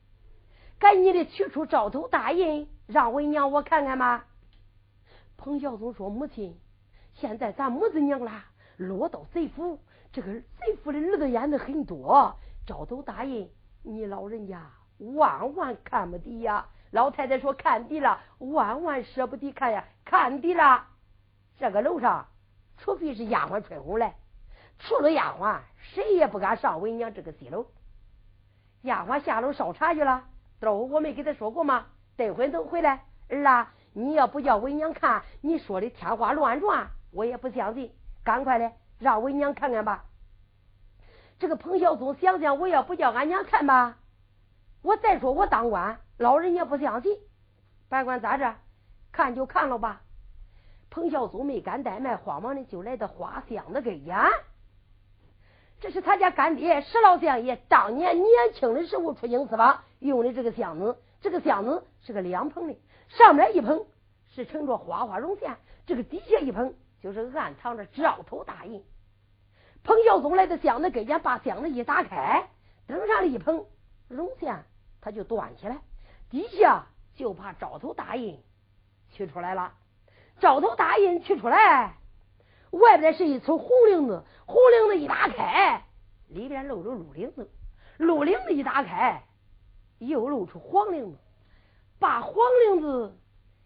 [0.79, 4.25] 赶紧的取出招头大印，让为娘我看看吧。
[5.37, 6.59] 彭孝宗说：“母亲，
[7.13, 9.79] 现在咱母子娘啦落到贼府，
[10.11, 12.35] 这个贼府的儿子眼子很多，
[12.65, 13.47] 招头大印，
[13.83, 20.87] 你老人家万万看不得呀。”老太太说：“看的了，万万舍不得看呀，看的了。
[21.59, 22.27] 这个楼上，
[22.77, 24.15] 除非是丫鬟春红来，
[24.79, 27.65] 除了丫鬟，谁也不敢上为娘这个西楼。”
[28.83, 30.23] 丫鬟下楼烧茶去了，
[30.59, 31.87] 都我没给他说过吗？
[32.15, 37.91] 待会都回来，儿啊，你要不叫为娘看，你说的天花乱转，我也不相信。
[38.23, 40.05] 赶快的，让为娘看看吧。
[41.39, 43.97] 这个彭孝宗想想，我要不叫俺娘看吧，
[44.81, 47.17] 我再说我当官，老人家不相信。
[47.89, 48.55] 别管咋着，
[49.11, 50.01] 看就看了吧。
[50.89, 54.17] 彭孝宗没敢怠慢，慌忙的就来到花箱子跟前。
[55.79, 62.75] 这是他家干爹石老相爷当年年轻的时候出京四方用的这个箱子，这个箱子是个两棚的，
[63.09, 63.85] 上面一棚
[64.29, 68.83] 是盛着花花绒线，这个底下一棚就是暗藏着招头大印。
[69.83, 72.49] 彭孝宗来到箱子跟前，把箱子一打开，
[72.87, 73.65] 登上了一棚
[74.07, 74.65] 绒线，
[74.99, 75.77] 他就端起来，
[76.31, 78.41] 底下就把招头大印
[79.11, 79.73] 取出来了。
[80.39, 81.95] 招头大印取出来。
[82.71, 85.85] 外边是一层红绫子，红绫子一打开，
[86.27, 87.49] 里边露着绿绫子，
[87.97, 89.23] 绿绫子一打开，
[89.99, 91.17] 又露出黄绫子，
[91.97, 93.17] 把黄绫子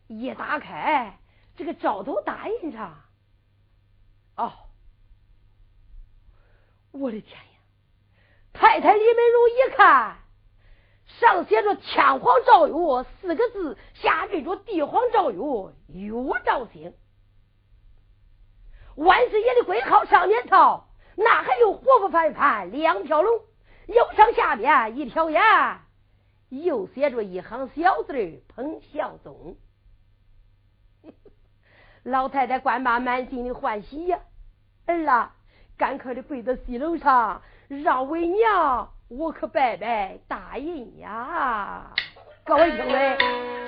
[0.08, 1.20] 一打开，
[1.56, 2.96] 这个招头大印上，
[4.38, 4.54] 哦，
[6.92, 7.60] 我的天呀！
[8.54, 10.18] 太太李美如一看，
[11.22, 15.38] 上写着“天皇诏曰”四个字，下缀着“帝皇诏曰”，
[15.94, 16.12] 岳
[16.44, 16.96] 兆兴。
[18.96, 23.40] 万岁爷的规号上面套，那还有活不翻盘两条龙，
[23.86, 25.40] 右上下边一条眼，
[26.50, 29.58] 又写着一行小字彭孝宗。
[32.02, 34.20] 老太太官妈满心的欢喜呀，
[34.88, 35.36] 儿啊，
[35.78, 41.82] 赶快的跪到西楼上，让为娘我可拜拜大人呀！
[42.46, 42.94] 各位兄弟，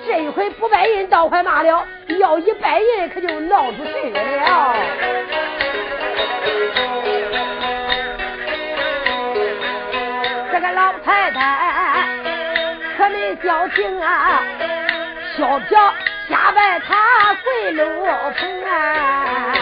[0.06, 1.86] 这一回不拜人倒快骂了，
[2.18, 4.74] 要一拜人可就闹出事来了。
[10.50, 12.08] 这个老太太
[12.96, 14.42] 可没交情啊，
[15.36, 15.92] 小票
[16.30, 17.84] 下拜他跪楼
[18.32, 19.52] 棚啊，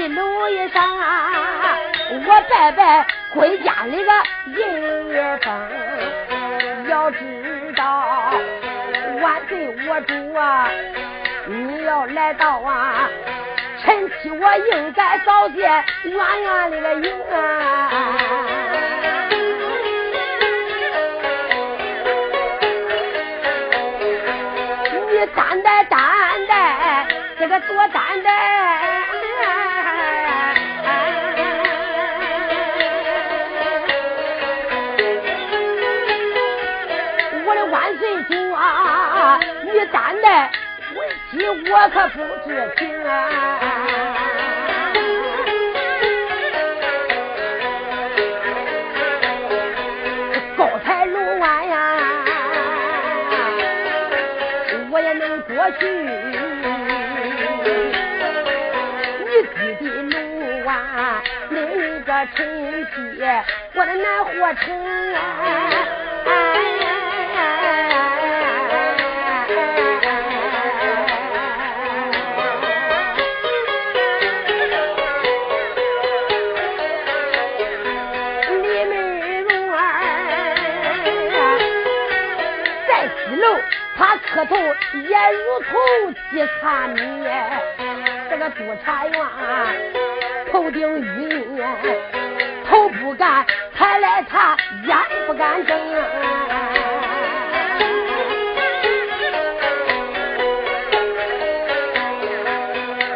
[0.00, 0.82] 到西楼一上，
[2.10, 4.10] 我拜拜归家里个
[4.46, 5.52] 银儿风。
[6.88, 7.18] 要知
[7.76, 8.32] 道
[9.20, 10.70] 万岁我主啊，
[11.46, 13.10] 你要来到啊，
[13.82, 17.90] 臣妻我应该早见远远里个迎啊。
[25.10, 26.00] 你担待担
[26.46, 27.06] 待。
[27.38, 28.89] 这个多担待，
[41.40, 43.08] 你我可不知情、啊。
[50.58, 51.74] 高台楼啊呀，
[54.90, 55.88] 我也能过去。
[59.24, 60.72] 你给的楼啊，
[61.48, 61.56] 那
[62.00, 62.36] 个成
[62.84, 62.94] 绩，
[63.74, 65.16] 我的难活成啊。
[66.26, 66.28] 哎
[66.82, 66.89] 呀
[85.30, 87.00] 如同饥餐米。
[88.30, 89.14] 这个督察员
[90.52, 91.58] 头顶晕，
[92.68, 93.44] 头不敢
[93.76, 94.56] 抬来他
[94.86, 94.96] 眼
[95.26, 95.76] 不敢睁。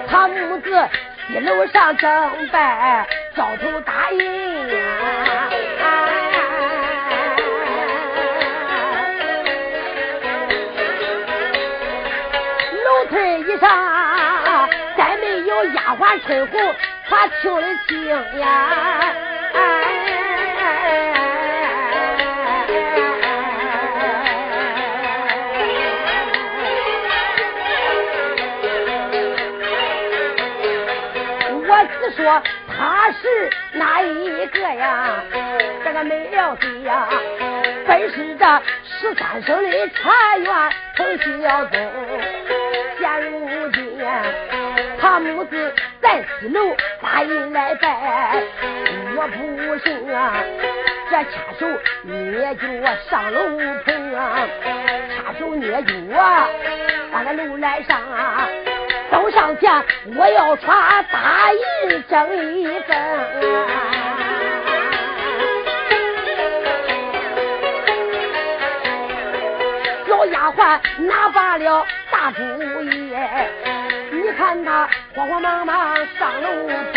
[0.08, 0.88] 他母子
[1.28, 4.43] 西楼上正拜招头大印。
[13.58, 16.74] 上再没有丫鬟春红，
[17.08, 18.06] 他听得清
[18.38, 18.46] 呀。
[31.66, 35.22] 我只说他是哪一个呀？
[35.84, 37.08] 这个没了谁呀？
[37.86, 42.03] 本是这十三省的茶园程小宗。
[45.20, 46.60] 母子在西楼
[47.00, 48.42] 答应来拜，
[49.16, 50.34] 我不信啊！
[51.10, 51.66] 这掐手
[52.02, 52.62] 捏脚
[53.08, 53.40] 上楼
[53.84, 54.48] 棚啊，
[55.16, 55.92] 掐手捏脚
[57.12, 58.48] 把那楼来上啊，
[59.10, 59.70] 走上前
[60.16, 62.96] 我要传大印争一分。
[70.08, 71.86] 老丫鬟拿罢了。
[72.10, 72.42] 大主
[72.82, 73.12] 意，
[74.36, 76.92] 看他慌慌忙忙上楼棚，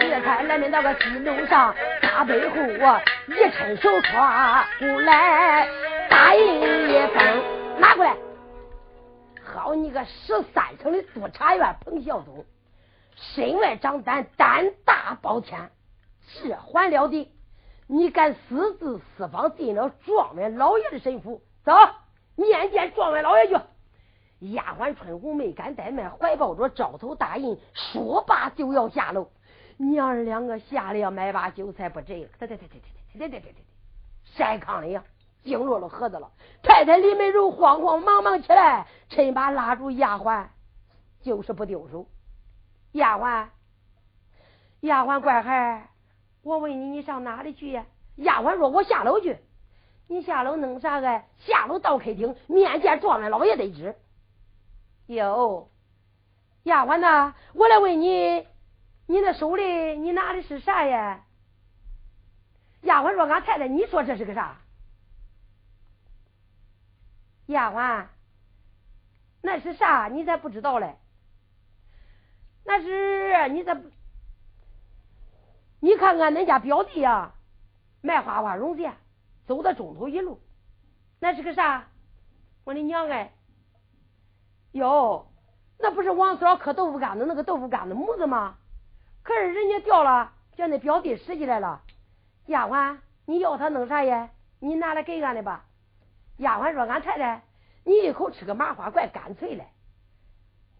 [0.00, 5.68] 这才来到那个西楼上，大背后啊，一伸手抓过来，
[6.08, 8.16] 大印一封，拿过来。
[9.44, 12.46] 好你个十三层的督察院彭孝宗，
[13.16, 15.70] 身外长胆，胆大包天，
[16.42, 17.30] 这还了得？
[17.86, 21.42] 你敢私自私访进了状元老爷的神府？
[21.64, 21.72] 走，
[22.36, 23.56] 面见状元老爷去。
[24.40, 29.28] 丫鬟春红没敢怠慢，怀抱着招头大印，说罢就要下楼。
[29.76, 32.80] 娘儿两个下来要买把酒菜不对，对对对对对
[33.18, 33.64] 对对对对对，
[34.36, 35.04] 筛炕里呀，
[35.42, 36.30] 惊落了盒子了。
[36.62, 40.46] 太太李美柔慌慌忙忙起来，趁把拉住丫鬟，
[41.22, 42.06] 就是不丢手。
[42.92, 43.46] 丫鬟，
[44.80, 45.88] 丫鬟乖孩，
[46.42, 47.84] 我问你，你上哪里去呀？
[48.16, 49.38] 丫鬟说：“我下楼去。”
[50.08, 51.22] 你下楼弄啥个？
[51.38, 53.94] 下楼到客厅面见状元老爷得知。
[55.14, 55.68] 有，
[56.62, 58.46] 丫鬟呐，我来问你，
[59.06, 61.24] 你那手里你拿的是啥呀？
[62.82, 64.58] 丫鬟说：“俺太太，你说这是个啥？”
[67.46, 68.06] 丫鬟，
[69.42, 70.06] 那是啥？
[70.06, 70.94] 你咋不知道嘞？
[72.64, 73.76] 那是你咋？
[75.80, 77.34] 你看看恁家表弟呀，
[78.00, 78.94] 卖花花绒线，
[79.46, 80.40] 走到中途一路，
[81.18, 81.88] 那是个啥？
[82.62, 83.32] 我的娘哎！
[84.72, 85.26] 哟，
[85.78, 88.56] 那不是王四老磕豆腐干子那个豆腐干子模子吗？
[89.22, 91.82] 可是人家掉了，叫那表弟拾起来了。
[92.46, 94.30] 丫鬟，你要他弄啥呀？
[94.60, 95.64] 你拿来给俺的吧。
[96.36, 97.42] 丫鬟说：“俺太太，
[97.84, 99.66] 你一口吃个麻花，怪干脆嘞。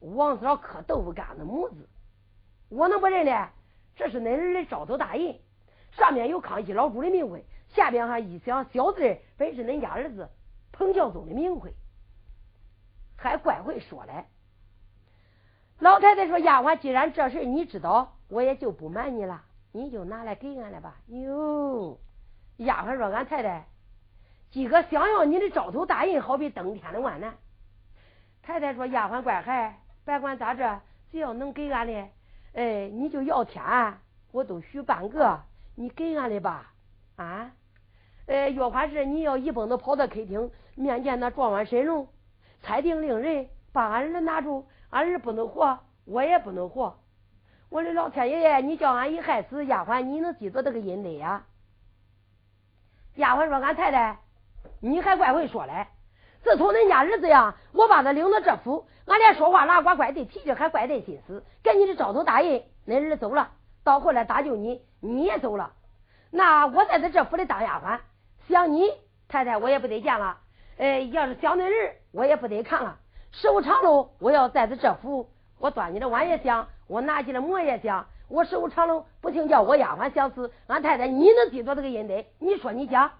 [0.00, 1.88] 王四老磕豆腐干子模子，
[2.68, 3.48] 我能不认呢？
[3.96, 5.38] 这是恁儿的招头大印，
[5.92, 10.28] 上面有康熙老主的名讳，下边还一行小字，本是恁家儿子
[10.72, 11.74] 彭孝宗的名讳。”
[13.22, 14.24] 还怪会说嘞！
[15.78, 19.42] 老太太说：“丫鬟，既然这事你知道，我也就不瞒你了，
[19.72, 21.98] 你就拿来给俺了吧。”哟，
[22.56, 23.66] 丫鬟说：“俺太太，
[24.50, 27.34] 今个想要你的招头大印，好比登天的万难。”
[28.42, 30.80] 太太说：“丫鬟乖孩，别管咋着，
[31.12, 32.08] 只要能给俺的，
[32.54, 33.62] 哎，你就要天，
[34.32, 35.42] 我都许半个，
[35.74, 36.72] 你给俺的吧。
[37.16, 37.52] 啊，
[38.24, 42.08] 呃，约话是你要一蹦子跑到客厅面见那状元神龙。”
[42.62, 46.98] 裁定令人把俺儿拿住，俺儿不能活，我也不能活。
[47.68, 51.44] 我的老天爷爷，你叫俺一害死丫鬟，你能记着这个阴德呀？
[53.16, 54.18] 丫鬟说：“俺太太，
[54.80, 55.86] 你还怪会说嘞。
[56.42, 61.44] 自从恁家儿子呀，我把他领到这府，俺连说话拉呱怪对脾气，还怪对心思。
[61.62, 63.52] 给你的招头大印，恁儿走了，
[63.84, 65.72] 到后来搭救你，你也走了。
[66.30, 68.00] 那我在这这府里当丫鬟，
[68.48, 68.90] 想你
[69.28, 70.38] 太太，我也不得见了。”
[70.78, 72.98] 哎，要是想恁儿，我也不得看了。
[73.32, 78.06] 时无长喽，我要在这这府，我端起来碗也香，我拿起来馍也香。
[78.28, 80.52] 我时无长喽，不听叫我丫鬟相思。
[80.66, 82.24] 俺太太，你能记住这个阴德？
[82.38, 83.12] 你说你讲。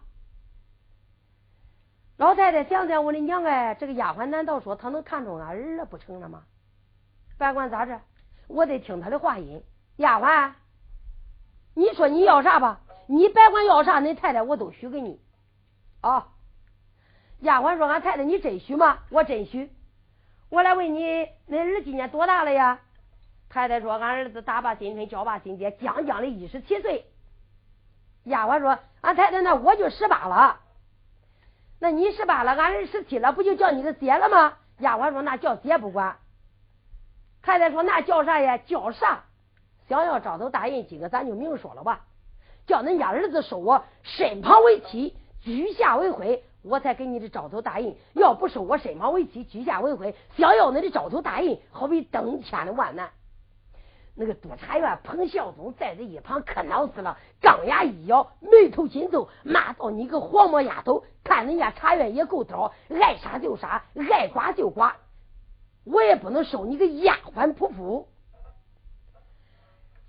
[2.16, 6.42] 老太太想想我的娘哎，这个丫鬟难道说她能看中俺儿了不成了吗？
[7.38, 8.00] 别管咋着，
[8.48, 9.62] 我得听她的话音。
[9.96, 10.52] 丫鬟，
[11.74, 12.80] 你说你要啥吧？
[13.06, 15.20] 你别管要啥，恁太太我都许给你
[16.00, 16.28] 啊。
[17.40, 18.98] 丫鬟说：“俺太太，你真许吗？
[19.10, 19.70] 我真许。
[20.50, 21.04] 我来问你，
[21.48, 22.80] 恁儿今年多大了呀？”
[23.48, 27.06] 太太说：“俺儿子大把新春，小把新节，将将的一十七岁。”
[28.24, 30.60] 丫鬟说：“俺太太，那我就十八了。
[31.78, 36.16] 那你十八了，俺儿十七了，不就叫你的姐了吗？”丫鬟说：“那叫姐不管。”
[37.42, 38.58] 太太说：“那叫啥呀？
[38.58, 39.24] 叫啥？
[39.88, 42.04] 想要招头大印，今个咱就明说了吧。
[42.66, 47.96] 叫恁家儿子收我身旁为妻，居下为妃，我才给你的招头大印。
[48.14, 53.10] 要不收我身旁为妻，居家为婚，想要你的招头大印，好比登天的万难。”
[54.16, 64.96] 那个督察院彭孝宗在这一旁可恼死了，钢牙一咬，眉头紧皱，骂道：“你个黄毛丫头，看人家茶园也够刀，爱杀就杀，爱剐就剐。”
[65.84, 68.08] 我也不能收你个丫鬟仆妇。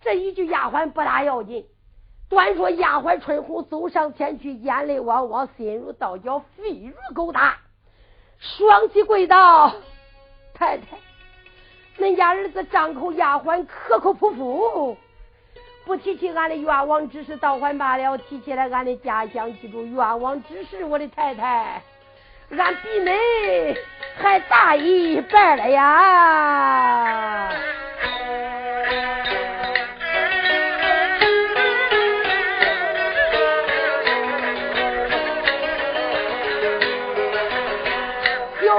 [0.01, 1.65] 这一句丫鬟不大要紧，
[2.31, 7.57] 端说丫鬟春红走上前去，眼泪汪汪，心如刀绞，肺如狗打，
[8.39, 9.75] 双膝跪倒
[10.55, 10.97] ：“太太，
[11.99, 14.97] 恁家儿子张口丫鬟，可口仆妇，
[15.83, 21.81] 不提起俺的愿望之事，倒还罢了；提起来俺的家乡记住愿望之事，我的太太。”
[22.51, 23.77] 俺比恁
[24.15, 27.51] 还大一半了呀！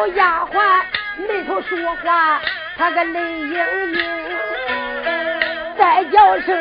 [0.03, 0.82] 小丫鬟
[1.28, 2.40] 眉头说话，
[2.76, 3.55] 她个泪盈
[3.94, 4.36] 盈，
[5.78, 6.61] 再叫声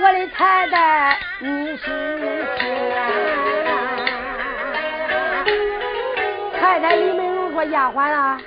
[0.00, 2.68] 我的太太，你是亲。
[6.60, 8.40] 太太李美荣说：“丫鬟啊，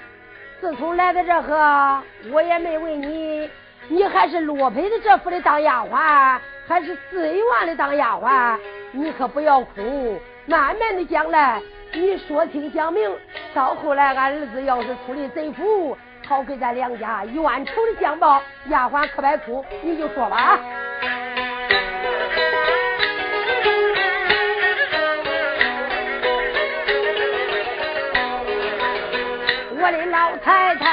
[0.62, 2.02] 自从来到这河，
[2.32, 3.50] 我也没问你，
[3.90, 8.58] 你还是落配的这府的当丫鬟，还是四院的当丫鬟？
[8.94, 11.62] 你可不要哭，慢慢的将来，
[11.94, 13.10] 你说清讲明。
[13.54, 18.42] 到后来，俺儿子要是出了贼府，好给咱两家冤仇的相报。
[18.68, 20.60] 丫鬟可别哭，你就说吧。”
[29.84, 30.86] 我的老太太，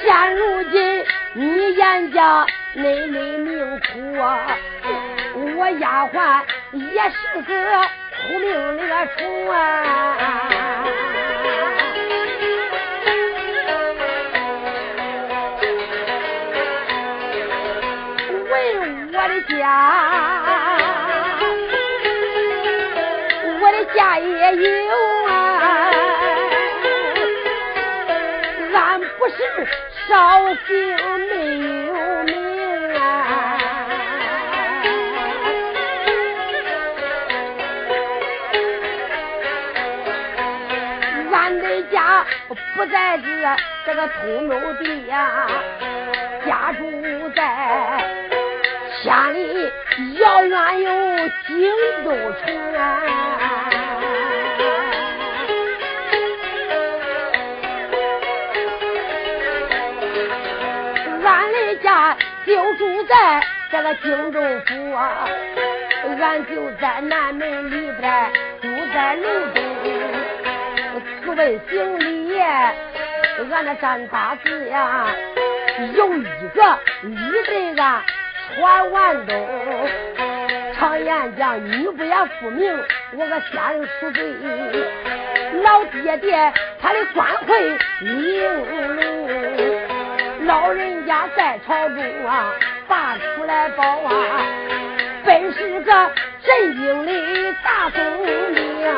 [0.00, 1.04] 现如今
[1.34, 4.56] 你严家内内命苦啊，
[5.56, 6.40] 我丫鬟
[6.72, 7.52] 也是个
[8.16, 9.56] 苦命的个虫啊。
[18.50, 18.54] 为
[19.12, 19.58] 我的家。
[23.94, 24.96] 家也有
[25.26, 25.90] 啊，
[28.74, 29.34] 俺不是
[30.06, 30.08] 少
[30.66, 30.70] 姓
[31.28, 31.34] 没
[42.80, 43.26] 不在这
[43.84, 45.46] 这个通州地呀，
[46.46, 48.02] 家住在
[49.02, 49.70] 县里
[50.18, 51.70] 遥远有荆
[52.02, 52.10] 州
[52.42, 53.02] 城啊。
[61.82, 62.16] 家
[62.46, 65.28] 就住在这个荆州府啊，
[66.18, 69.22] 俺就在南门里边住在楼
[69.54, 69.62] 中。
[71.24, 75.06] 此为行礼，俺那张大字呀，
[75.94, 76.22] 有一
[76.54, 77.16] 个礼
[77.46, 78.02] 对俺
[78.56, 79.48] 传完冬。
[80.78, 82.74] 常言讲，女不言父名，
[83.12, 84.34] 我个先人赎罪，
[85.62, 89.28] 老爹爹他的官会名隆。
[90.46, 92.52] 老人家在朝中啊，
[92.88, 94.12] 把出来报啊，
[95.24, 96.10] 本是个
[96.42, 98.90] 震惊的大总兵啊。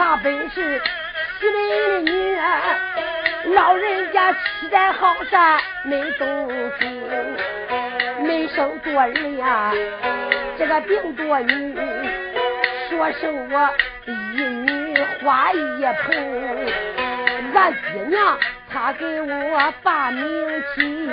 [0.00, 0.80] 她本是
[1.38, 2.42] 西门的女儿，
[3.54, 6.48] 老人家期待好善没动
[6.78, 7.02] 心，
[8.24, 9.70] 没生多儿呀，
[10.56, 11.76] 这个病多女。
[12.88, 13.70] 说生我
[14.06, 16.72] 一女花一盆，
[17.54, 18.38] 俺爹娘
[18.72, 20.24] 他给我把名
[20.74, 21.10] 起，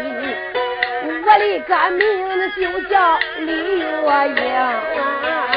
[1.03, 3.85] 我的个名字就叫李月
[4.29, 5.56] 英。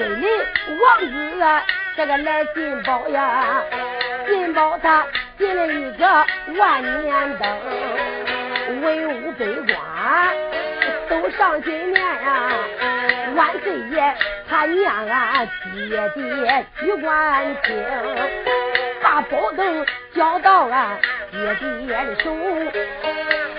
[0.00, 0.24] 外孙人
[0.80, 1.62] 王子
[1.96, 3.62] 这个来进宝呀。
[4.26, 6.06] 金宝他进了一个
[6.58, 9.74] 万年灯，文武百官
[11.08, 12.52] 都上心念呀。
[13.34, 14.16] 万岁爷
[14.48, 17.84] 他念俺爹爹举官清，
[19.02, 20.98] 把宝灯交到俺
[21.30, 22.34] 爹爹的手，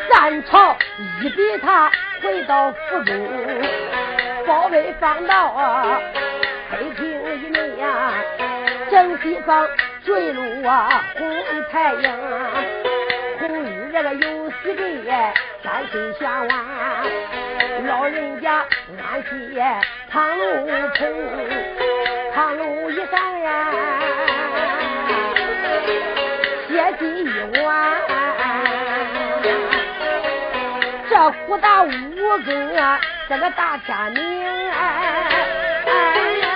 [0.09, 0.75] 三朝
[1.21, 3.61] 一比他回到府中，
[4.45, 5.99] 宝贝放到啊
[6.71, 7.05] 黑厅
[7.43, 8.13] 一内呀，
[8.89, 9.67] 正西方
[10.05, 11.29] 坠落啊红
[11.69, 12.17] 太阳，
[13.39, 16.49] 红日这个有喜的三岁下完，
[17.85, 18.65] 老人家
[19.03, 19.53] 安息
[20.09, 21.13] 堂路城，
[22.33, 23.67] 堂路一上呀，
[26.69, 27.27] 歇息一
[27.65, 28.01] 晚，
[31.09, 31.89] 这胡大五
[32.45, 34.23] 更，这个大天明
[34.73, 36.50] 那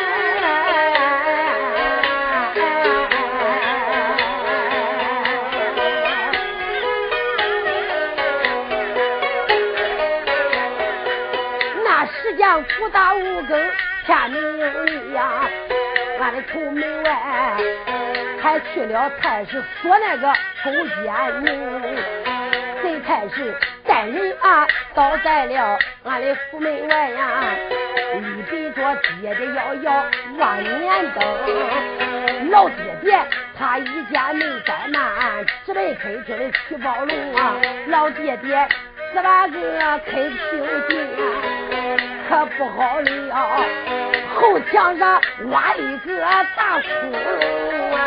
[13.17, 13.71] 五更
[14.05, 15.49] 天明里呀，
[16.19, 17.11] 俺的出门外
[18.41, 21.95] 还去了太师说那个勾践宁，
[22.83, 23.55] 贼太师
[23.85, 27.55] 带人啊倒在了俺的府门外呀，
[28.15, 30.05] 一比着爹爹要摇
[30.37, 33.19] 万年灯，老爹爹
[33.57, 37.55] 他一家没怠慢，直奔开厅的七宝龙啊，
[37.87, 38.67] 老爹爹
[39.13, 39.57] 十八个
[40.05, 40.33] 开平
[40.89, 40.99] 进
[42.27, 43.63] 可不好了，
[44.35, 45.21] 后墙上
[45.51, 46.19] 挖一个
[46.55, 47.15] 大窟窿
[47.95, 47.99] 啊！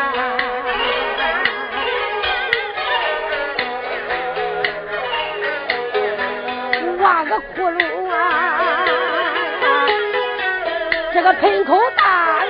[7.01, 8.85] 挖个窟窿啊，
[11.13, 12.45] 这个盆口大啊，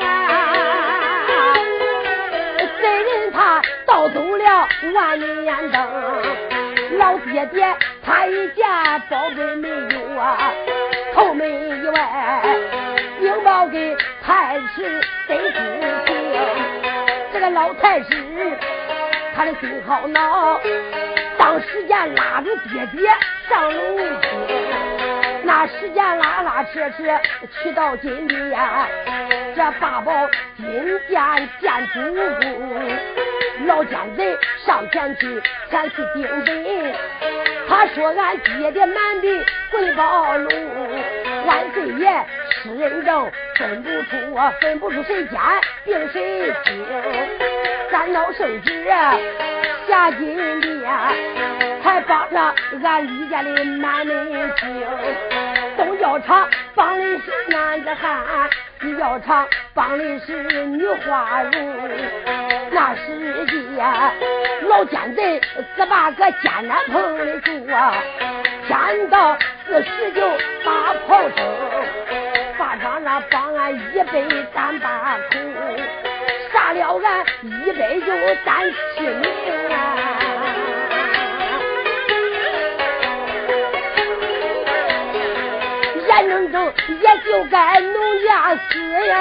[2.82, 5.78] 贼人他盗走了万年灯，
[6.98, 10.52] 老爹爹他一家宝贝没有啊，
[11.20, 11.46] 后门
[11.84, 12.42] 以外
[13.20, 13.94] 禀报给
[14.26, 15.60] 太师得知
[16.06, 16.16] 情，
[17.34, 18.58] 这个老太师
[19.36, 20.58] 他的心好恼，
[21.38, 23.10] 当时间拉着爹爹
[23.50, 24.28] 上楼梯，
[25.44, 27.04] 那时间拉拉扯扯
[27.62, 28.88] 去到金地呀，
[29.54, 30.14] 这八宝
[30.56, 30.66] 金
[31.10, 32.90] 殿见主公，
[33.66, 36.96] 老奸贼上前去前去顶本，
[37.68, 40.50] 他说俺爹爹难的回宝龙，
[41.46, 42.26] 万岁爷
[42.64, 45.40] 施人证分不出啊，分不出谁奸
[45.84, 46.86] 并谁清，
[47.92, 48.86] 咱老圣旨
[49.88, 50.70] 下金殿。
[51.82, 54.86] 还帮着俺李家的满门清，
[55.78, 58.50] 东教场帮的是男子汉，
[58.82, 62.59] 西教场帮的是女花容。
[62.72, 63.84] 那时间
[64.68, 65.42] 老奸贼
[65.76, 67.94] 只把个艰难碰的住啊，
[68.68, 70.22] 天到四十就
[70.64, 71.38] 打炮声，
[72.58, 74.22] 法场上帮俺一百
[74.54, 75.38] 单把口，
[76.54, 78.08] 杀了俺一百就
[78.46, 79.24] 单七名
[79.74, 79.76] 啊。
[86.08, 87.94] 严正正也就该奴
[88.26, 89.16] 家死呀，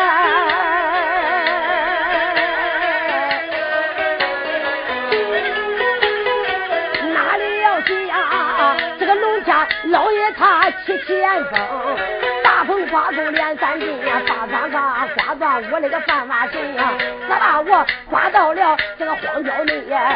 [9.91, 11.97] 老爷他七前锋，
[12.45, 16.93] 大风刮走连三阵呀，刮刮刮刮断我那个饭碗绳呀，
[17.29, 20.15] 他把我刮到了这个荒郊内呀，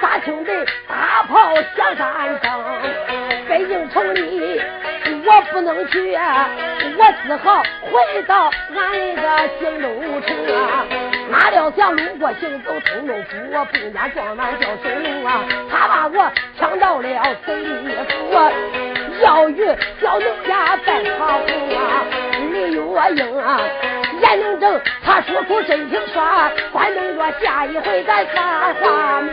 [0.00, 0.50] 大兄弟
[0.88, 2.64] 大炮响三声，
[3.48, 4.62] 北京城里。
[5.24, 9.88] 我不能去，我只好回到俺那个京州
[10.26, 10.84] 城啊！
[11.30, 15.44] 哪料想路过行走通州府，我不见壮男叫神龙啊！
[15.70, 18.36] 他把我抢到了贼里府，
[19.22, 19.64] 要与
[20.00, 22.04] 小农家拜堂红啊！
[22.50, 23.60] 李月英啊，
[24.20, 26.22] 严龙正他说出真情说，
[26.72, 29.32] 关等着下一回咱发话明。